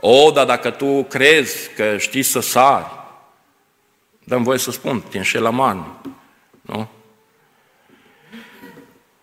[0.00, 2.86] O, dar dacă tu crezi că știi să sari,
[4.24, 5.86] dăm voie să spun, te înșeli la mani,
[6.60, 6.88] nu?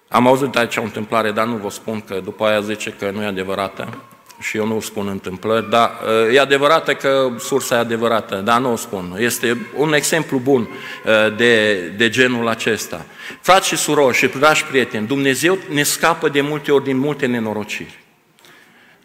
[0.08, 3.22] Am auzit aici o întâmplare, dar nu vă spun că după aia zice că nu
[3.22, 4.02] e adevărată
[4.40, 5.92] și eu nu spun întâmplări, dar
[6.28, 9.16] uh, e adevărată că sursa e adevărată, dar nu o spun.
[9.20, 13.06] Este un exemplu bun uh, de, de genul acesta.
[13.42, 18.00] Frați și surori și dragi prieteni, Dumnezeu ne scapă de multe ori din multe nenorociri.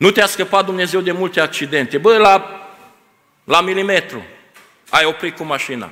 [0.02, 1.98] Nu te-a scăpat Dumnezeu de multe accidente.
[1.98, 2.66] Bă, la,
[3.44, 4.22] la milimetru
[4.90, 5.90] ai oprit cu mașina.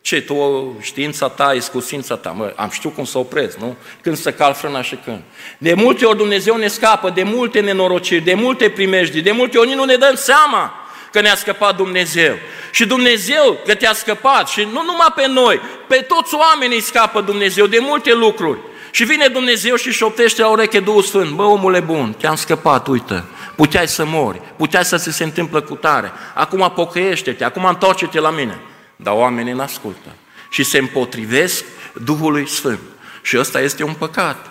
[0.00, 0.36] Ce, tu,
[0.80, 3.76] știința ta, iscusința ta, mă, am știut cum să opresc, nu?
[4.02, 5.20] Când să cal frâna și când.
[5.58, 9.74] De multe ori Dumnezeu ne scapă de multe nenorociri, de multe primejdii, de multe ori
[9.74, 10.72] nu ne dăm seama
[11.12, 12.34] că ne-a scăpat Dumnezeu.
[12.70, 17.66] Și Dumnezeu că te-a scăpat și nu numai pe noi, pe toți oamenii scapă Dumnezeu
[17.66, 18.58] de multe lucruri.
[18.90, 21.30] Și vine Dumnezeu și șoptește la ureche Duhul Sfânt.
[21.30, 23.24] Bă, omule bun, te-am scăpat, uite,
[23.56, 26.12] puteai să mori, puteai să ți se întâmplă cu tare.
[26.34, 28.58] Acum pocăiește-te, acum întoarce-te la mine.
[28.96, 30.08] Dar oamenii nu ascultă
[30.50, 31.64] și se împotrivesc
[32.04, 32.80] Duhului Sfânt.
[33.22, 34.50] Și ăsta este un păcat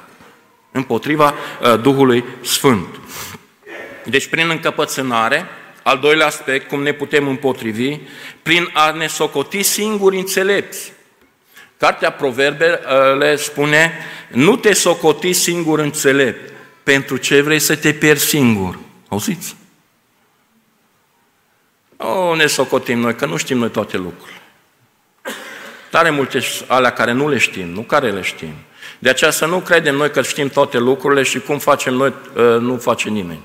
[0.71, 2.87] împotriva uh, Duhului Sfânt.
[4.05, 5.45] Deci prin încăpățânare,
[5.83, 7.97] al doilea aspect, cum ne putem împotrivi,
[8.41, 10.93] prin a ne socoti singuri înțelepți.
[11.77, 13.93] Cartea Proverbe uh, le spune,
[14.27, 18.79] nu te socoti singur înțelept, pentru ce vrei să te pierzi singur.
[19.13, 19.55] Auziți?
[21.97, 24.41] Nu ne socotim noi, că nu știm noi toate lucrurile.
[25.89, 28.53] Tare multe alea care nu le știm, nu care le știm.
[28.99, 32.57] De aceea să nu credem noi că știm toate lucrurile și cum facem noi, ă,
[32.57, 33.41] nu face nimeni.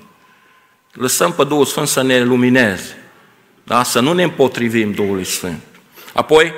[0.92, 2.96] Lăsăm pe Duhul Sfânt să ne lumineze.
[3.64, 3.82] Da?
[3.82, 5.62] Să nu ne împotrivim Duhului Sfânt.
[6.12, 6.52] Apoi,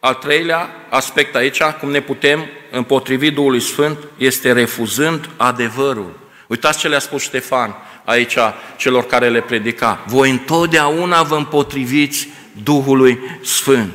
[0.00, 6.20] al treilea aspect aici, cum ne putem împotrivi Duhului Sfânt, este refuzând adevărul.
[6.46, 8.36] Uitați ce le-a spus Ștefan aici
[8.76, 10.04] celor care le predica.
[10.06, 12.28] Voi întotdeauna vă împotriviți
[12.62, 13.92] Duhului Sfânt.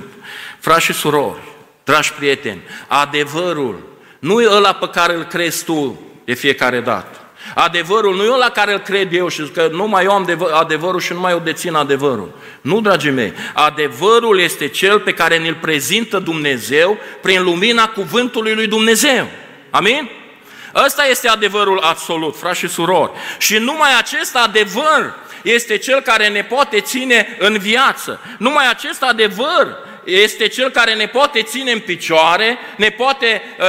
[0.59, 1.39] Frați și surori,
[1.83, 3.87] dragi prieteni, adevărul
[4.19, 7.21] nu e ăla pe care îl crezi tu de fiecare dată.
[7.55, 10.99] Adevărul nu e ăla care îl cred eu și că nu mai eu am adevărul
[10.99, 12.31] și nu mai eu dețin adevărul.
[12.61, 18.67] Nu, dragii mei, adevărul este cel pe care ne-l prezintă Dumnezeu prin lumina cuvântului lui
[18.67, 19.27] Dumnezeu.
[19.69, 20.09] Amin?
[20.85, 23.11] Ăsta este adevărul absolut, frați și surori.
[23.37, 28.19] Și numai acest adevăr este cel care ne poate ține în viață.
[28.37, 33.65] Numai acest adevăr este cel care ne poate ține în picioare, ne poate uh,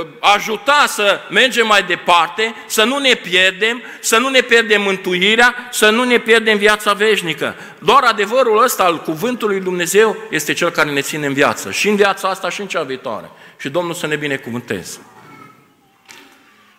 [0.00, 5.68] uh, ajuta să mergem mai departe, să nu ne pierdem, să nu ne pierdem mântuirea,
[5.70, 7.54] să nu ne pierdem viața veșnică.
[7.78, 11.88] Doar adevărul ăsta al cuvântului lui Dumnezeu este cel care ne ține în viață, și
[11.88, 13.30] în viața asta și în cea viitoare.
[13.58, 14.98] Și Domnul să ne binecuvânteze.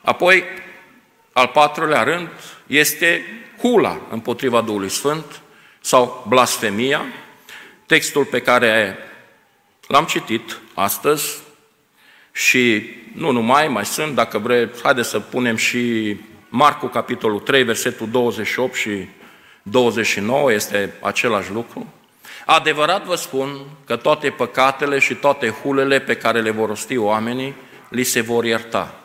[0.09, 0.43] Apoi,
[1.33, 2.27] al patrulea rând,
[2.67, 3.25] este
[3.61, 5.41] hula împotriva Duhului Sfânt
[5.79, 7.01] sau blasfemia,
[7.85, 8.97] textul pe care
[9.87, 11.37] l-am citit astăzi
[12.31, 16.15] și nu numai, mai sunt, dacă vreți, haideți să punem și
[16.47, 19.07] Marcu, capitolul 3, versetul 28 și
[19.61, 21.93] 29, este același lucru.
[22.45, 27.55] Adevărat vă spun că toate păcatele și toate hulele pe care le vor rosti oamenii,
[27.89, 28.98] li se vor ierta.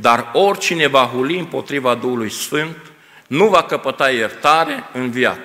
[0.00, 2.76] Dar oricine va huli împotriva Duhului Sfânt,
[3.26, 5.40] nu va căpăta iertare în viac,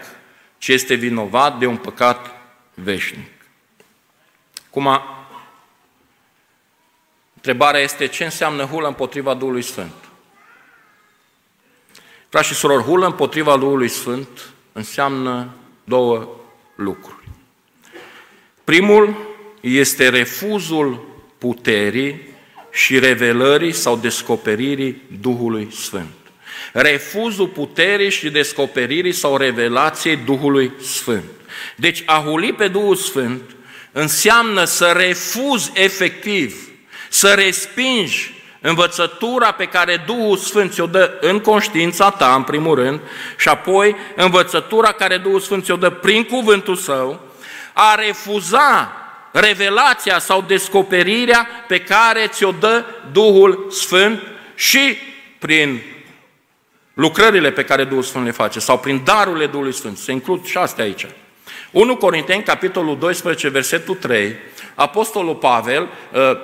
[0.57, 2.31] ci este vinovat de un păcat
[2.73, 3.31] veșnic.
[4.69, 5.01] Cum
[7.33, 9.93] Întrebarea este ce înseamnă hulă împotriva Duhului Sfânt.
[12.29, 14.27] Frați și surori, hulă împotriva Duhului Sfânt
[14.71, 15.49] înseamnă
[15.83, 16.27] două
[16.75, 17.27] lucruri.
[18.63, 19.15] Primul
[19.61, 22.34] este refuzul puterii
[22.75, 26.13] și revelării sau descoperirii Duhului Sfânt.
[26.73, 31.23] Refuzul puterii și descoperirii sau revelației Duhului Sfânt.
[31.75, 33.41] Deci a huli pe Duhul Sfânt
[33.91, 36.55] înseamnă să refuzi efectiv,
[37.09, 42.99] să respingi învățătura pe care Duhul Sfânt ți-o dă în conștiința ta, în primul rând,
[43.37, 47.19] și apoi învățătura care Duhul Sfânt ți-o dă prin cuvântul său,
[47.73, 49.04] a refuza
[49.39, 54.21] revelația sau descoperirea pe care ți-o dă Duhul Sfânt
[54.55, 54.97] și
[55.39, 55.81] prin
[56.93, 59.97] lucrările pe care Duhul Sfânt le face sau prin darurile Duhului Sfânt.
[59.97, 61.05] Se includ și astea aici.
[61.71, 64.35] 1 Corinteni, capitolul 12, versetul 3,
[64.75, 66.37] Apostolul Pavel, ă,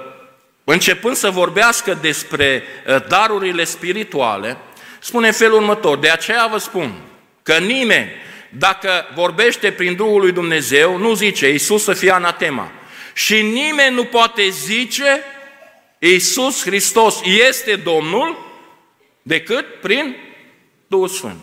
[0.63, 4.57] începând să vorbească despre ă, darurile spirituale,
[4.99, 6.93] spune în felul următor, de aceea vă spun
[7.43, 8.09] că nimeni,
[8.49, 12.71] dacă vorbește prin Duhul lui Dumnezeu, nu zice Iisus să fie anatema.
[13.13, 15.23] Și nimeni nu poate zice
[15.99, 18.45] Iisus Hristos este Domnul
[19.21, 20.15] decât prin
[20.87, 21.39] Duhul Sfânt.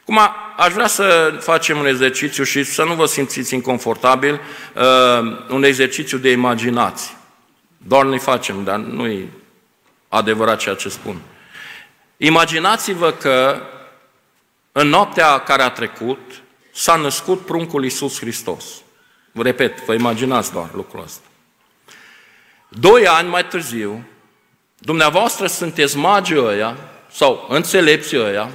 [0.00, 0.18] Acum,
[0.56, 4.40] aș vrea să facem un exercițiu și să nu vă simțiți inconfortabil,
[4.74, 7.14] uh, un exercițiu de imaginație.
[7.76, 9.28] Doar ne facem, dar nu e
[10.08, 11.20] adevărat ceea ce spun.
[12.16, 13.62] Imaginați-vă că
[14.72, 16.42] în noaptea care a trecut
[16.72, 18.64] s-a născut pruncul Iisus Hristos.
[19.32, 21.24] Vă repet, vă imaginați doar lucrul ăsta.
[22.68, 24.04] Doi ani mai târziu,
[24.78, 26.76] dumneavoastră sunteți magii ăia,
[27.12, 28.50] sau înțelepții ăia,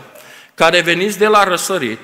[0.55, 1.99] care veniți de la răsărit,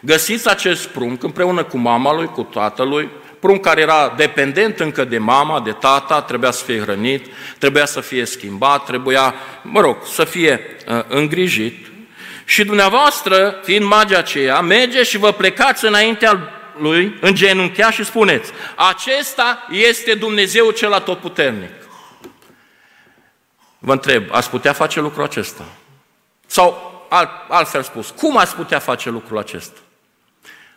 [0.00, 5.18] găsiți acest prunc împreună cu mama lui, cu tatălui, prunc care era dependent încă de
[5.18, 7.26] mama, de tata, trebuia să fie hrănit,
[7.58, 11.86] trebuia să fie schimbat, trebuia, mă rog, să fie uh, îngrijit.
[12.44, 18.52] Și dumneavoastră, fiind magia aceea, merge și vă plecați înaintea lui, în genunchea și spuneți,
[18.76, 21.70] acesta este Dumnezeu cel atotputernic.
[23.78, 25.64] Vă întreb, ați putea face lucrul acesta?
[26.46, 29.78] Sau, alt, altfel spus, cum ați putea face lucrul acesta?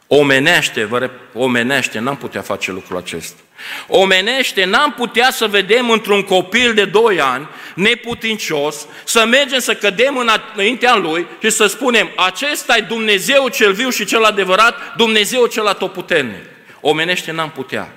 [0.08, 3.42] Omenește, vă rep, omenește, n-am putea face lucrul acesta.
[3.88, 10.18] Omenește, n-am putea să vedem într-un copil de 2 ani, neputincios, să mergem să cădem
[10.18, 15.68] înaintea lui și să spunem, acesta e Dumnezeu cel viu și cel adevărat, Dumnezeu cel
[15.68, 16.44] atotputernic.
[16.82, 17.92] Omenește, n-am putea.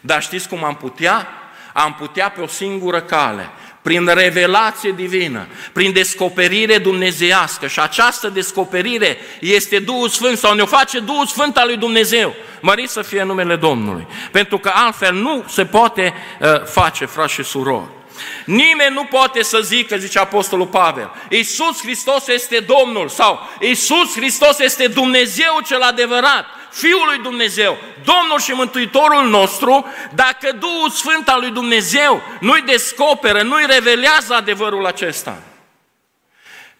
[0.00, 1.28] Dar știți cum am putea?
[1.72, 3.50] Am putea pe o singură cale,
[3.84, 7.66] prin revelație divină, prin descoperire dumnezeiască.
[7.66, 12.34] Și această descoperire este Duhul Sfânt sau ne-o face Duhul Sfânt al lui Dumnezeu.
[12.60, 14.06] Mărit să fie numele Domnului.
[14.30, 17.86] Pentru că altfel nu se poate uh, face, frați și surori.
[18.44, 24.58] Nimeni nu poate să zică, zice Apostolul Pavel, Iisus Hristos este Domnul sau Iisus Hristos
[24.58, 31.40] este Dumnezeu cel adevărat, Fiul lui Dumnezeu, Domnul și Mântuitorul nostru, dacă Duhul Sfânt al
[31.40, 35.42] lui Dumnezeu nu-i descoperă, nu-i revelează adevărul acesta.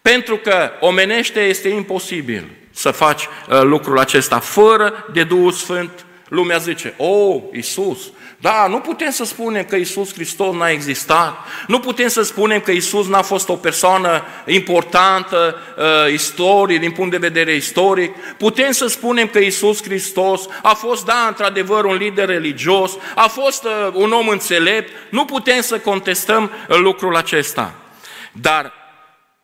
[0.03, 6.05] Pentru că omenește este imposibil să faci uh, lucrul acesta fără de Duhul Sfânt.
[6.29, 7.99] Lumea zice, o, oh, Iisus,
[8.45, 12.71] da, nu putem să spunem că Isus Hristos n-a existat, nu putem să spunem că
[12.71, 18.87] Isus n-a fost o persoană importantă, uh, istorie, din punct de vedere istoric, putem să
[18.87, 24.13] spunem că Isus Hristos a fost, da, într-adevăr, un lider religios, a fost uh, un
[24.13, 27.75] om înțelept, nu putem să contestăm uh, lucrul acesta.
[28.33, 28.73] Dar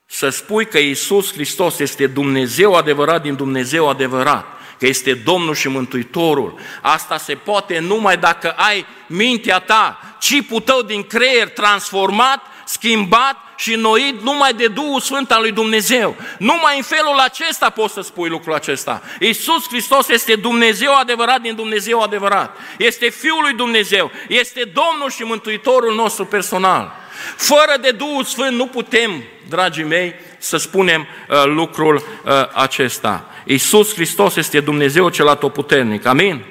[0.06, 4.46] să spui că Isus Hristos este Dumnezeu adevărat din Dumnezeu adevărat,
[4.80, 6.54] că este Domnul și Mântuitorul.
[6.80, 13.74] Asta se poate numai dacă ai mintea ta, cipul tău din creier transformat, schimbat și
[13.74, 16.16] noit numai de Duhul Sfânt al lui Dumnezeu.
[16.38, 19.02] Numai în felul acesta poți să spui lucrul acesta.
[19.18, 22.56] Iisus Hristos este Dumnezeu adevărat din Dumnezeu adevărat.
[22.78, 24.10] Este Fiul lui Dumnezeu.
[24.28, 26.92] Este Domnul și Mântuitorul nostru personal.
[27.36, 33.24] Fără de Duhul Sfânt nu putem, dragii mei, să spunem uh, lucrul uh, acesta.
[33.44, 36.06] Iisus Hristos este Dumnezeu cel atotputernic.
[36.06, 36.44] Amin?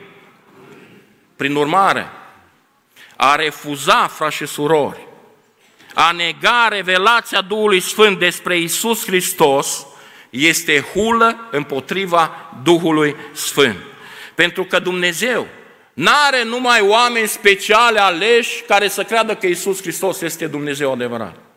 [1.36, 2.10] Prin urmare,
[3.16, 5.08] a refuza, frați și surori,
[5.94, 9.86] a nega revelația Duhului Sfânt despre Iisus Hristos
[10.30, 13.78] este hulă împotriva Duhului Sfânt.
[14.36, 15.48] Pentru că Dumnezeu
[15.94, 21.49] n-are numai oameni speciale aleși care să creadă că Isus Hristos este Dumnezeu adevărat.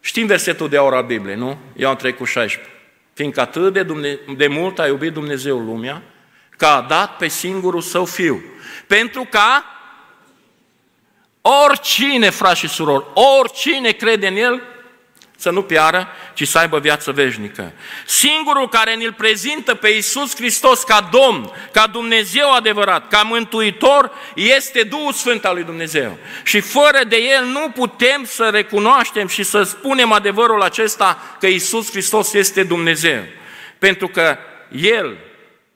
[0.00, 1.58] Știm versetul de aur al Bibliei, nu?
[1.76, 2.72] Ioan 3 cu 16.
[3.12, 6.02] Fiindcă atât de, Dumne- de mult a iubit Dumnezeu lumea,
[6.56, 8.42] că a dat pe singurul său fiu.
[8.86, 9.64] Pentru ca
[11.40, 13.04] oricine, frați și surori,
[13.38, 14.62] oricine crede în El,
[15.40, 17.72] să nu piară, ci să aibă viață veșnică.
[18.06, 24.82] Singurul care ne-l prezintă pe Iisus Hristos ca Domn, ca Dumnezeu adevărat, ca Mântuitor, este
[24.82, 26.16] Duhul Sfânt al lui Dumnezeu.
[26.44, 31.90] Și fără de El nu putem să recunoaștem și să spunem adevărul acesta că Iisus
[31.90, 33.22] Hristos este Dumnezeu.
[33.78, 34.36] Pentru că
[34.70, 35.16] El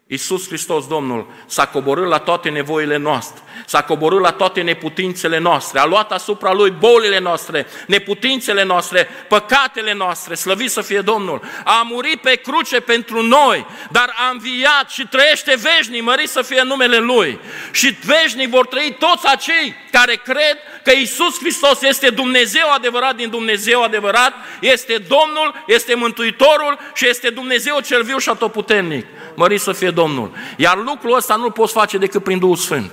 [0.07, 5.79] Iisus Hristos, Domnul, s-a coborât la toate nevoile noastre, s-a coborât la toate neputințele noastre,
[5.79, 11.41] a luat asupra Lui bolile noastre, neputințele noastre, păcatele noastre, slăvit să fie Domnul.
[11.65, 16.63] A murit pe cruce pentru noi, dar a înviat și trăiește veșnic, mărit să fie
[16.63, 17.39] numele Lui.
[17.73, 23.31] Și veșnic vor trăi toți acei care cred că Iisus Hristos este Dumnezeu adevărat din
[23.31, 29.07] Dumnezeu adevărat, este Domnul, este Mântuitorul și este Dumnezeu cel viu și atotputernic.
[29.35, 30.31] Mărit să fie Domnul.
[30.57, 32.93] Iar lucrul ăsta nu-l poți face decât prin Duhul Sfânt.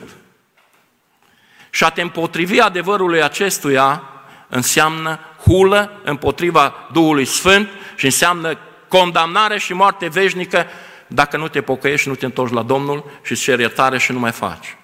[1.73, 4.03] Și a te împotrivi adevărului acestuia
[4.47, 8.57] înseamnă hulă împotriva Duhului Sfânt și înseamnă
[8.87, 10.65] condamnare și moarte veșnică
[11.07, 14.11] dacă nu te pocăiești și nu te întorci la Domnul și îți ceri iertare și
[14.11, 14.77] nu mai faci.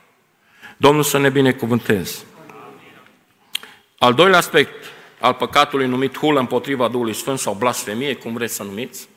[0.78, 2.18] Domnul să ne binecuvânteze.
[3.98, 4.86] Al doilea aspect
[5.20, 9.08] al păcatului numit hulă împotriva Duhului Sfânt sau blasfemie, cum vreți să numiți,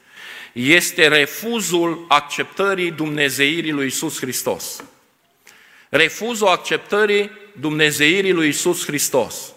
[0.52, 4.84] este refuzul acceptării dumnezeirii lui Isus Hristos.
[5.90, 7.30] Refuzul acceptării
[7.60, 9.52] dumnezeirii lui Isus Hristos.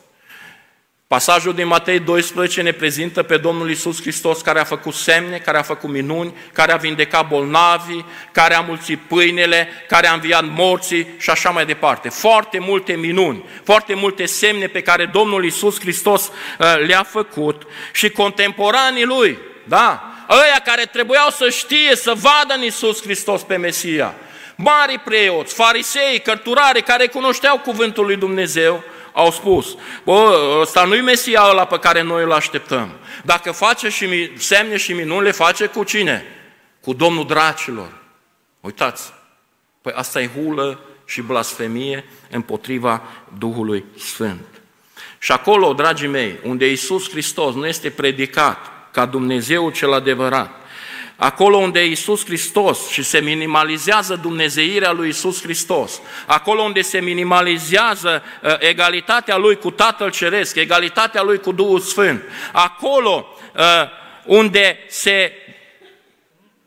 [1.08, 5.58] Pasajul din Matei 12 ne prezintă pe Domnul Isus Hristos care a făcut semne, care
[5.58, 11.08] a făcut minuni, care a vindecat bolnavii, care a mulțit pâinele, care a înviat morții
[11.18, 12.10] și așa mai departe.
[12.10, 17.64] Foarte multe minuni, foarte multe semne pe care Domnul Isus Hristos uh, le-a făcut
[17.94, 23.56] și contemporanii lui, da, ăia care trebuiau să știe, să vadă în Isus Hristos pe
[23.56, 24.16] Mesia,
[24.56, 28.84] mari preoți, farisei, cărturare care cunoșteau cuvântul lui Dumnezeu,
[29.14, 32.92] au spus, bă, ăsta nu-i Mesia ăla pe care noi îl așteptăm.
[33.24, 36.26] Dacă face și semne și minuni, le face cu cine?
[36.82, 38.02] Cu Domnul dracilor.
[38.60, 39.14] Uitați,
[39.82, 43.02] păi asta e hulă și blasfemie împotriva
[43.38, 44.46] Duhului Sfânt.
[45.20, 50.52] Și acolo, dragii mei, unde Iisus Hristos nu este predicat ca Dumnezeu cel adevărat,
[51.24, 58.24] acolo unde Iisus Hristos și se minimalizează dumnezeirea lui Iisus Hristos, acolo unde se minimalizează
[58.42, 63.62] uh, egalitatea lui cu Tatăl Ceresc, egalitatea lui cu Duhul Sfânt, acolo uh,
[64.26, 65.32] unde se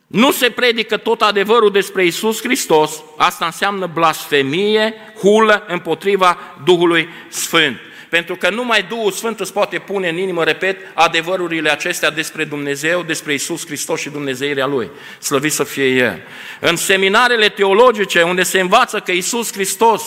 [0.06, 7.80] nu se predică tot adevărul despre Isus Hristos, asta înseamnă blasfemie, hulă împotriva Duhului Sfânt.
[8.08, 13.02] Pentru că numai Duhul Sfânt îți poate pune în inimă, repet, adevărurile acestea despre Dumnezeu,
[13.02, 14.90] despre Isus Hristos și Dumnezeirea Lui.
[15.18, 16.22] Slăvit să fie El.
[16.60, 20.02] În seminarele teologice, unde se învață că Isus Hristos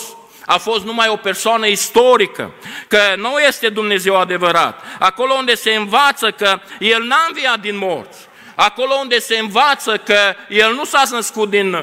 [0.46, 2.52] a fost numai o persoană istorică,
[2.88, 4.82] că nu este Dumnezeu adevărat.
[4.98, 8.18] Acolo unde se învață că El n-a înviat din morți,
[8.62, 11.82] acolo unde se învață că el nu s-a născut din uh,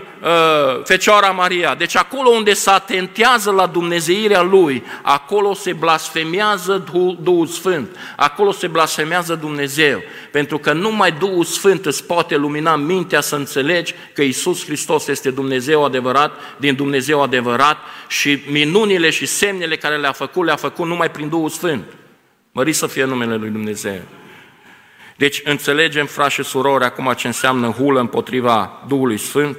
[0.83, 7.47] Fecioara Maria, deci acolo unde se atentează la dumnezeirea lui, acolo se blasfemează Duhul, Duhul
[7.47, 10.01] Sfânt, acolo se blasfemează Dumnezeu,
[10.31, 15.31] pentru că numai Duhul Sfânt îți poate lumina mintea să înțelegi că Isus Hristos este
[15.31, 21.11] Dumnezeu adevărat, din Dumnezeu adevărat și minunile și semnele care le-a făcut, le-a făcut numai
[21.11, 21.83] prin Duhul Sfânt.
[22.51, 24.01] Mări să fie numele Lui Dumnezeu.
[25.17, 29.57] Deci înțelegem, frați și surori, acum ce înseamnă hulă împotriva Duhului Sfânt.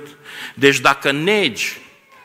[0.55, 1.77] Deci dacă negi,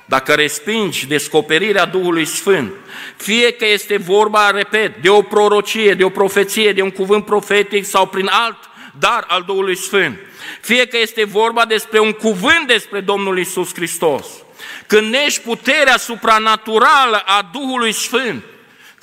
[0.05, 2.71] dacă respingi descoperirea Duhului Sfânt,
[3.17, 7.85] fie că este vorba, repet, de o prorocie, de o profeție, de un cuvânt profetic
[7.85, 8.57] sau prin alt
[8.99, 10.17] dar al Duhului Sfânt,
[10.61, 14.27] fie că este vorba despre un cuvânt despre Domnul Isus Hristos,
[14.87, 18.43] când negi puterea supranaturală a Duhului Sfânt,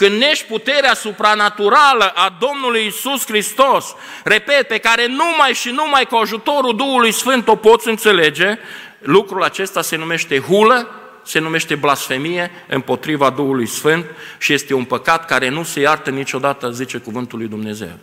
[0.01, 3.95] când nești puterea supranaturală a Domnului Isus Hristos,
[4.25, 8.59] repet, pe care numai și numai cu ajutorul Duhului Sfânt o poți înțelege,
[8.99, 10.91] lucrul acesta se numește hulă,
[11.25, 14.05] se numește blasfemie împotriva Duhului Sfânt
[14.39, 17.99] și este un păcat care nu se iartă niciodată, zice cuvântul lui Dumnezeu.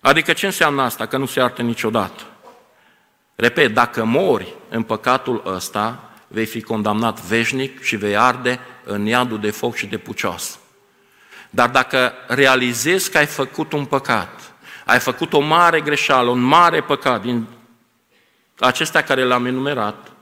[0.00, 2.22] Adică ce înseamnă asta, că nu se iartă niciodată?
[3.34, 9.40] Repet, dacă mori în păcatul ăsta, vei fi condamnat veșnic și vei arde în iadul
[9.40, 10.58] de foc și de pucios.
[11.50, 14.52] Dar dacă realizezi că ai făcut un păcat,
[14.84, 17.46] ai făcut o mare greșeală, un mare păcat din
[18.58, 20.12] acestea care le-am enumerat,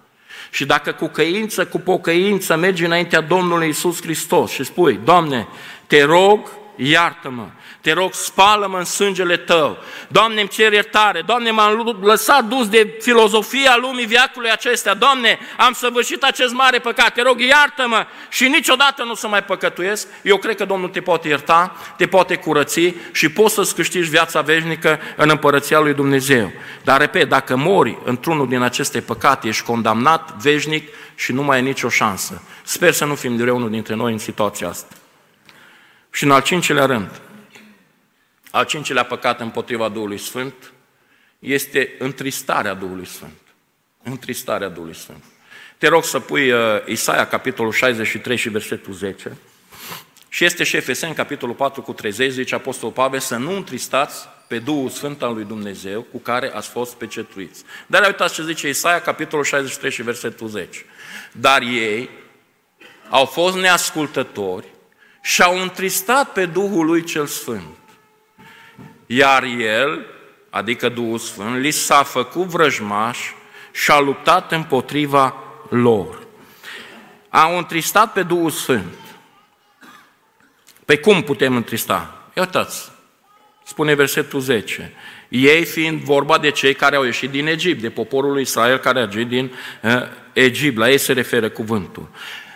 [0.50, 5.48] Și dacă cu căință, cu pocăință mergi înaintea Domnului Isus Hristos și spui, Doamne,
[5.86, 7.46] te rog, iartă-mă,
[7.80, 9.78] te rog, spală-mă în sângele Tău.
[10.08, 11.22] Doamne, îmi cer iertare.
[11.26, 14.94] Doamne, m-am lăsat dus de filozofia lumii viacului acestea.
[14.94, 17.12] Doamne, am săvârșit acest mare păcat.
[17.12, 20.08] Te rog, iartă-mă și niciodată nu să mai păcătuiesc.
[20.22, 24.40] Eu cred că Domnul te poate ierta, te poate curăți și poți să-ți câștigi viața
[24.40, 26.52] veșnică în împărăția lui Dumnezeu.
[26.84, 31.62] Dar, repet, dacă mori într-unul din aceste păcate, ești condamnat veșnic și nu mai ai
[31.62, 32.42] nicio șansă.
[32.62, 34.94] Sper să nu fim de unul dintre noi în situația asta.
[36.12, 37.20] Și în al cincilea rând,
[38.50, 40.72] al cincilea păcat împotriva Duhului Sfânt
[41.38, 43.40] este întristarea Duhului Sfânt.
[44.02, 45.24] Întristarea Duhului Sfânt.
[45.78, 49.36] Te rog să pui uh, Isaia, capitolul 63 și versetul 10.
[50.28, 54.58] Și este și Efeseni, capitolul 4 cu 30, zice Apostolul Pavel, să nu întristați pe
[54.58, 57.62] Duhul Sfânt al lui Dumnezeu cu care ați fost pecetuiți.
[57.86, 60.84] Dar uitați ce zice Isaia, capitolul 63 și versetul 10.
[61.32, 62.10] Dar ei
[63.08, 64.71] au fost neascultători
[65.22, 67.76] și au întristat pe Duhul lui cel Sfânt
[69.14, 70.06] iar el,
[70.50, 73.18] adică Duhul Sfânt, li s-a făcut vrăjmaș
[73.72, 75.34] și a luptat împotriva
[75.68, 76.26] lor.
[77.28, 78.94] Au întristat pe Duhul Sfânt.
[80.84, 82.30] Pe cum putem întrista?
[82.36, 82.90] Ia uitați,
[83.64, 84.92] spune versetul 10.
[85.28, 88.98] Ei fiind vorba de cei care au ieșit din Egipt, de poporul lui Israel care
[88.98, 89.52] a ieșit din
[89.82, 89.92] uh,
[90.32, 92.08] Egipt, la ei se referă cuvântul.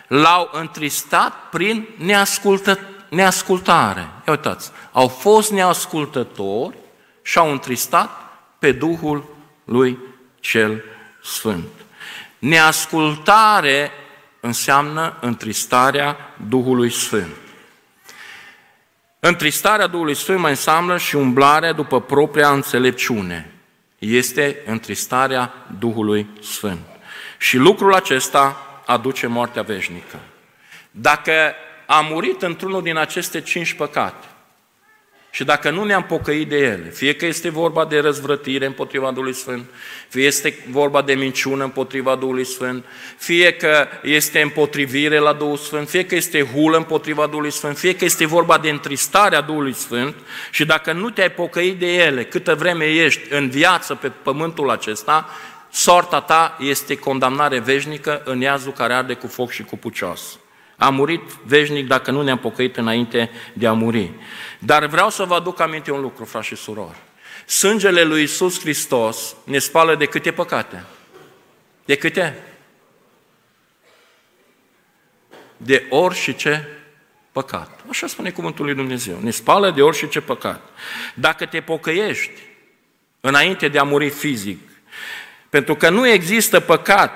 [0.07, 4.01] L-au întristat prin neascultători neascultare.
[4.01, 6.77] Ia uitați, au fost neascultători
[7.23, 8.11] și au întristat
[8.59, 9.25] pe Duhul
[9.65, 9.99] lui
[10.41, 10.83] cel
[11.23, 11.67] Sfânt.
[12.39, 13.91] Neascultare
[14.41, 16.17] înseamnă întristarea
[16.49, 17.35] Duhului Sfânt.
[19.21, 23.51] Întristarea Duhului Sfânt mai înseamnă și umblarea după propria înțelepciune.
[23.99, 26.81] Este întristarea Duhului Sfânt.
[27.39, 30.21] Și lucrul acesta aduce moartea veșnică.
[30.91, 31.33] Dacă
[31.87, 34.27] a murit într-unul din aceste cinci păcate.
[35.31, 39.33] Și dacă nu ne-am pocăit de ele, fie că este vorba de răzvrătire împotriva Duhului
[39.33, 39.65] Sfânt,
[40.09, 42.85] fie este vorba de minciună împotriva Duhului Sfânt,
[43.19, 47.97] fie că este împotrivire la Duhul Sfânt, fie că este hulă împotriva Duhului Sfânt, fie
[47.97, 50.15] că este vorba de întristarea Duhului Sfânt
[50.51, 55.29] și dacă nu te-ai pocăit de ele, câtă vreme ești în viață pe pământul acesta,
[55.77, 60.37] sorta ta este condamnare veșnică în iazul care arde cu foc și cu pucioasă.
[60.77, 64.11] A murit veșnic dacă nu ne-am pocăit înainte de a muri.
[64.59, 66.97] Dar vreau să vă aduc aminte un lucru, frați și surori.
[67.47, 70.85] Sângele lui Isus Hristos ne spală de câte păcate?
[71.85, 72.43] De câte?
[75.57, 76.69] De ori și ce
[77.33, 77.85] păcat.
[77.89, 79.19] Așa spune cuvântul lui Dumnezeu.
[79.21, 80.69] Ne spală de ori și ce păcat.
[81.15, 82.41] Dacă te pocăiești
[83.21, 84.59] înainte de a muri fizic,
[85.51, 87.13] pentru că nu există păcat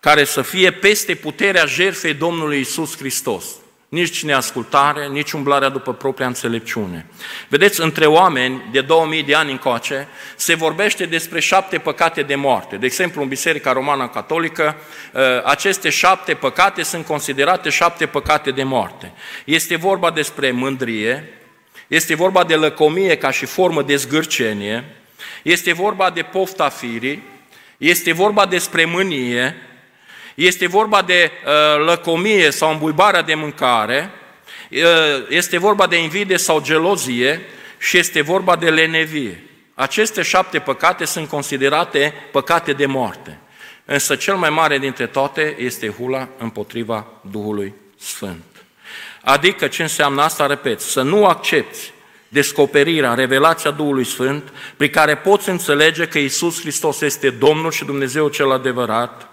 [0.00, 3.44] care să fie peste puterea jertfei Domnului Isus Hristos.
[3.88, 7.06] Nici neascultare, nici umblarea după propria înțelepciune.
[7.48, 12.76] Vedeți, între oameni de 2000 de ani încoace se vorbește despre șapte păcate de moarte.
[12.76, 14.76] De exemplu, în Biserica Romană Catolică,
[15.14, 19.12] ă, aceste șapte păcate sunt considerate șapte păcate de moarte.
[19.44, 21.28] Este vorba despre mândrie,
[21.86, 24.84] este vorba de lăcomie ca și formă de zgârcenie,
[25.42, 27.22] este vorba de pofta firii,
[27.76, 29.56] este vorba despre mânie,
[30.34, 34.10] este vorba de uh, lăcomie sau îmbuibarea de mâncare,
[34.70, 34.78] uh,
[35.28, 37.40] este vorba de invidie sau gelozie
[37.78, 39.44] și este vorba de lenevie.
[39.74, 43.38] Aceste șapte păcate sunt considerate păcate de moarte.
[43.84, 48.44] Însă cel mai mare dintre toate este hula împotriva Duhului Sfânt.
[49.22, 51.92] Adică ce înseamnă asta, repet, să nu accepti
[52.28, 58.28] descoperirea, revelația Duhului Sfânt, prin care poți înțelege că Isus Hristos este Domnul și Dumnezeu
[58.28, 59.30] cel adevărat,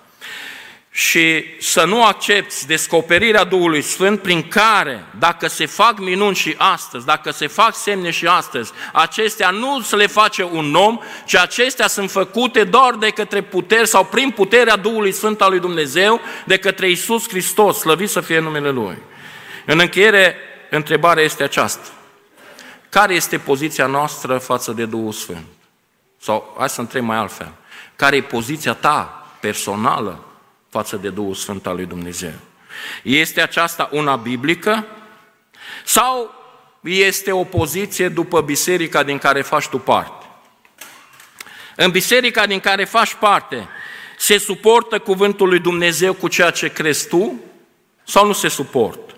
[0.96, 7.06] și să nu accepti descoperirea Duhului Sfânt prin care, dacă se fac minuni și astăzi,
[7.06, 11.88] dacă se fac semne și astăzi, acestea nu se le face un om, ci acestea
[11.88, 16.58] sunt făcute doar de către puteri sau prin puterea Duhului Sfânt al lui Dumnezeu, de
[16.58, 18.98] către Isus Hristos, slăvit să fie numele Lui.
[19.66, 20.36] În încheiere,
[20.70, 21.88] întrebarea este aceasta.
[22.94, 25.46] Care este poziția noastră față de Duhul Sfânt?
[26.22, 27.52] Sau, hai să întreb mai altfel.
[27.96, 30.24] Care e poziția ta personală
[30.70, 32.34] față de Duhul Sfânt al lui Dumnezeu.
[33.04, 34.86] Este aceasta una biblică
[35.86, 36.34] sau
[36.82, 40.26] este o poziție după biserica din care faci tu parte?
[41.76, 43.68] În biserica din care faci parte,
[44.18, 47.42] se suportă cuvântul lui Dumnezeu cu ceea ce crezi tu
[48.04, 49.13] sau nu se suportă?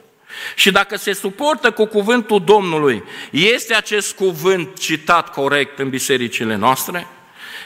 [0.56, 7.08] Și dacă se suportă cu cuvântul Domnului, este acest cuvânt citat corect în bisericile noastre?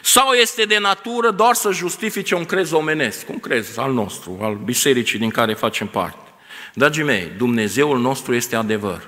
[0.01, 4.55] Sau este de natură doar să justifice un crez omenesc, un crez al nostru, al
[4.55, 6.27] bisericii din care facem parte.
[6.73, 9.07] Dragii mei, Dumnezeul nostru este adevăr.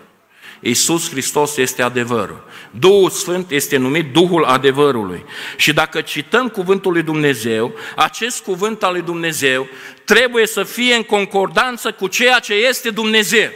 [0.64, 2.48] Iisus Hristos este adevărul.
[2.72, 5.26] Duhul Sfânt este numit Duhul adevărului.
[5.56, 9.68] Și dacă cităm cuvântul lui Dumnezeu, acest cuvânt al lui Dumnezeu
[10.06, 13.50] trebuie să fie în concordanță cu ceea ce este Dumnezeu.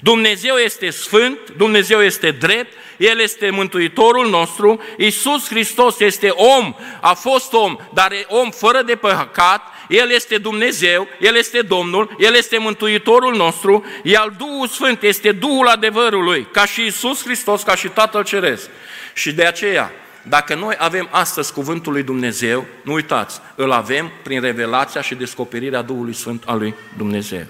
[0.00, 7.14] Dumnezeu este sfânt, Dumnezeu este drept, El este Mântuitorul nostru, Iisus Hristos este om, a
[7.14, 12.34] fost om, dar e om fără de păcat, El este Dumnezeu, El este Domnul, El
[12.34, 17.88] este Mântuitorul nostru, iar Duhul Sfânt este Duhul adevărului, ca și Iisus Hristos, ca și
[17.88, 18.68] Tatăl Ceresc.
[19.14, 24.40] Și de aceea, dacă noi avem astăzi Cuvântul lui Dumnezeu, nu uitați, îl avem prin
[24.40, 27.46] revelația și descoperirea Duhului Sfânt al lui Dumnezeu.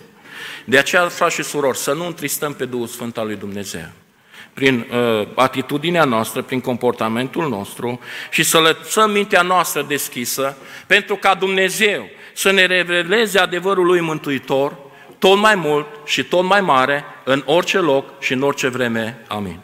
[0.64, 3.88] De aceea, frați și surori, să nu întristăm pe Duhul Sfânt al lui Dumnezeu
[4.54, 10.56] prin uh, atitudinea noastră, prin comportamentul nostru și să lăsăm mintea noastră deschisă
[10.86, 14.76] pentru ca Dumnezeu să ne reveleze adevărul lui mântuitor
[15.18, 19.24] tot mai mult și tot mai mare în orice loc și în orice vreme.
[19.28, 19.60] Amin.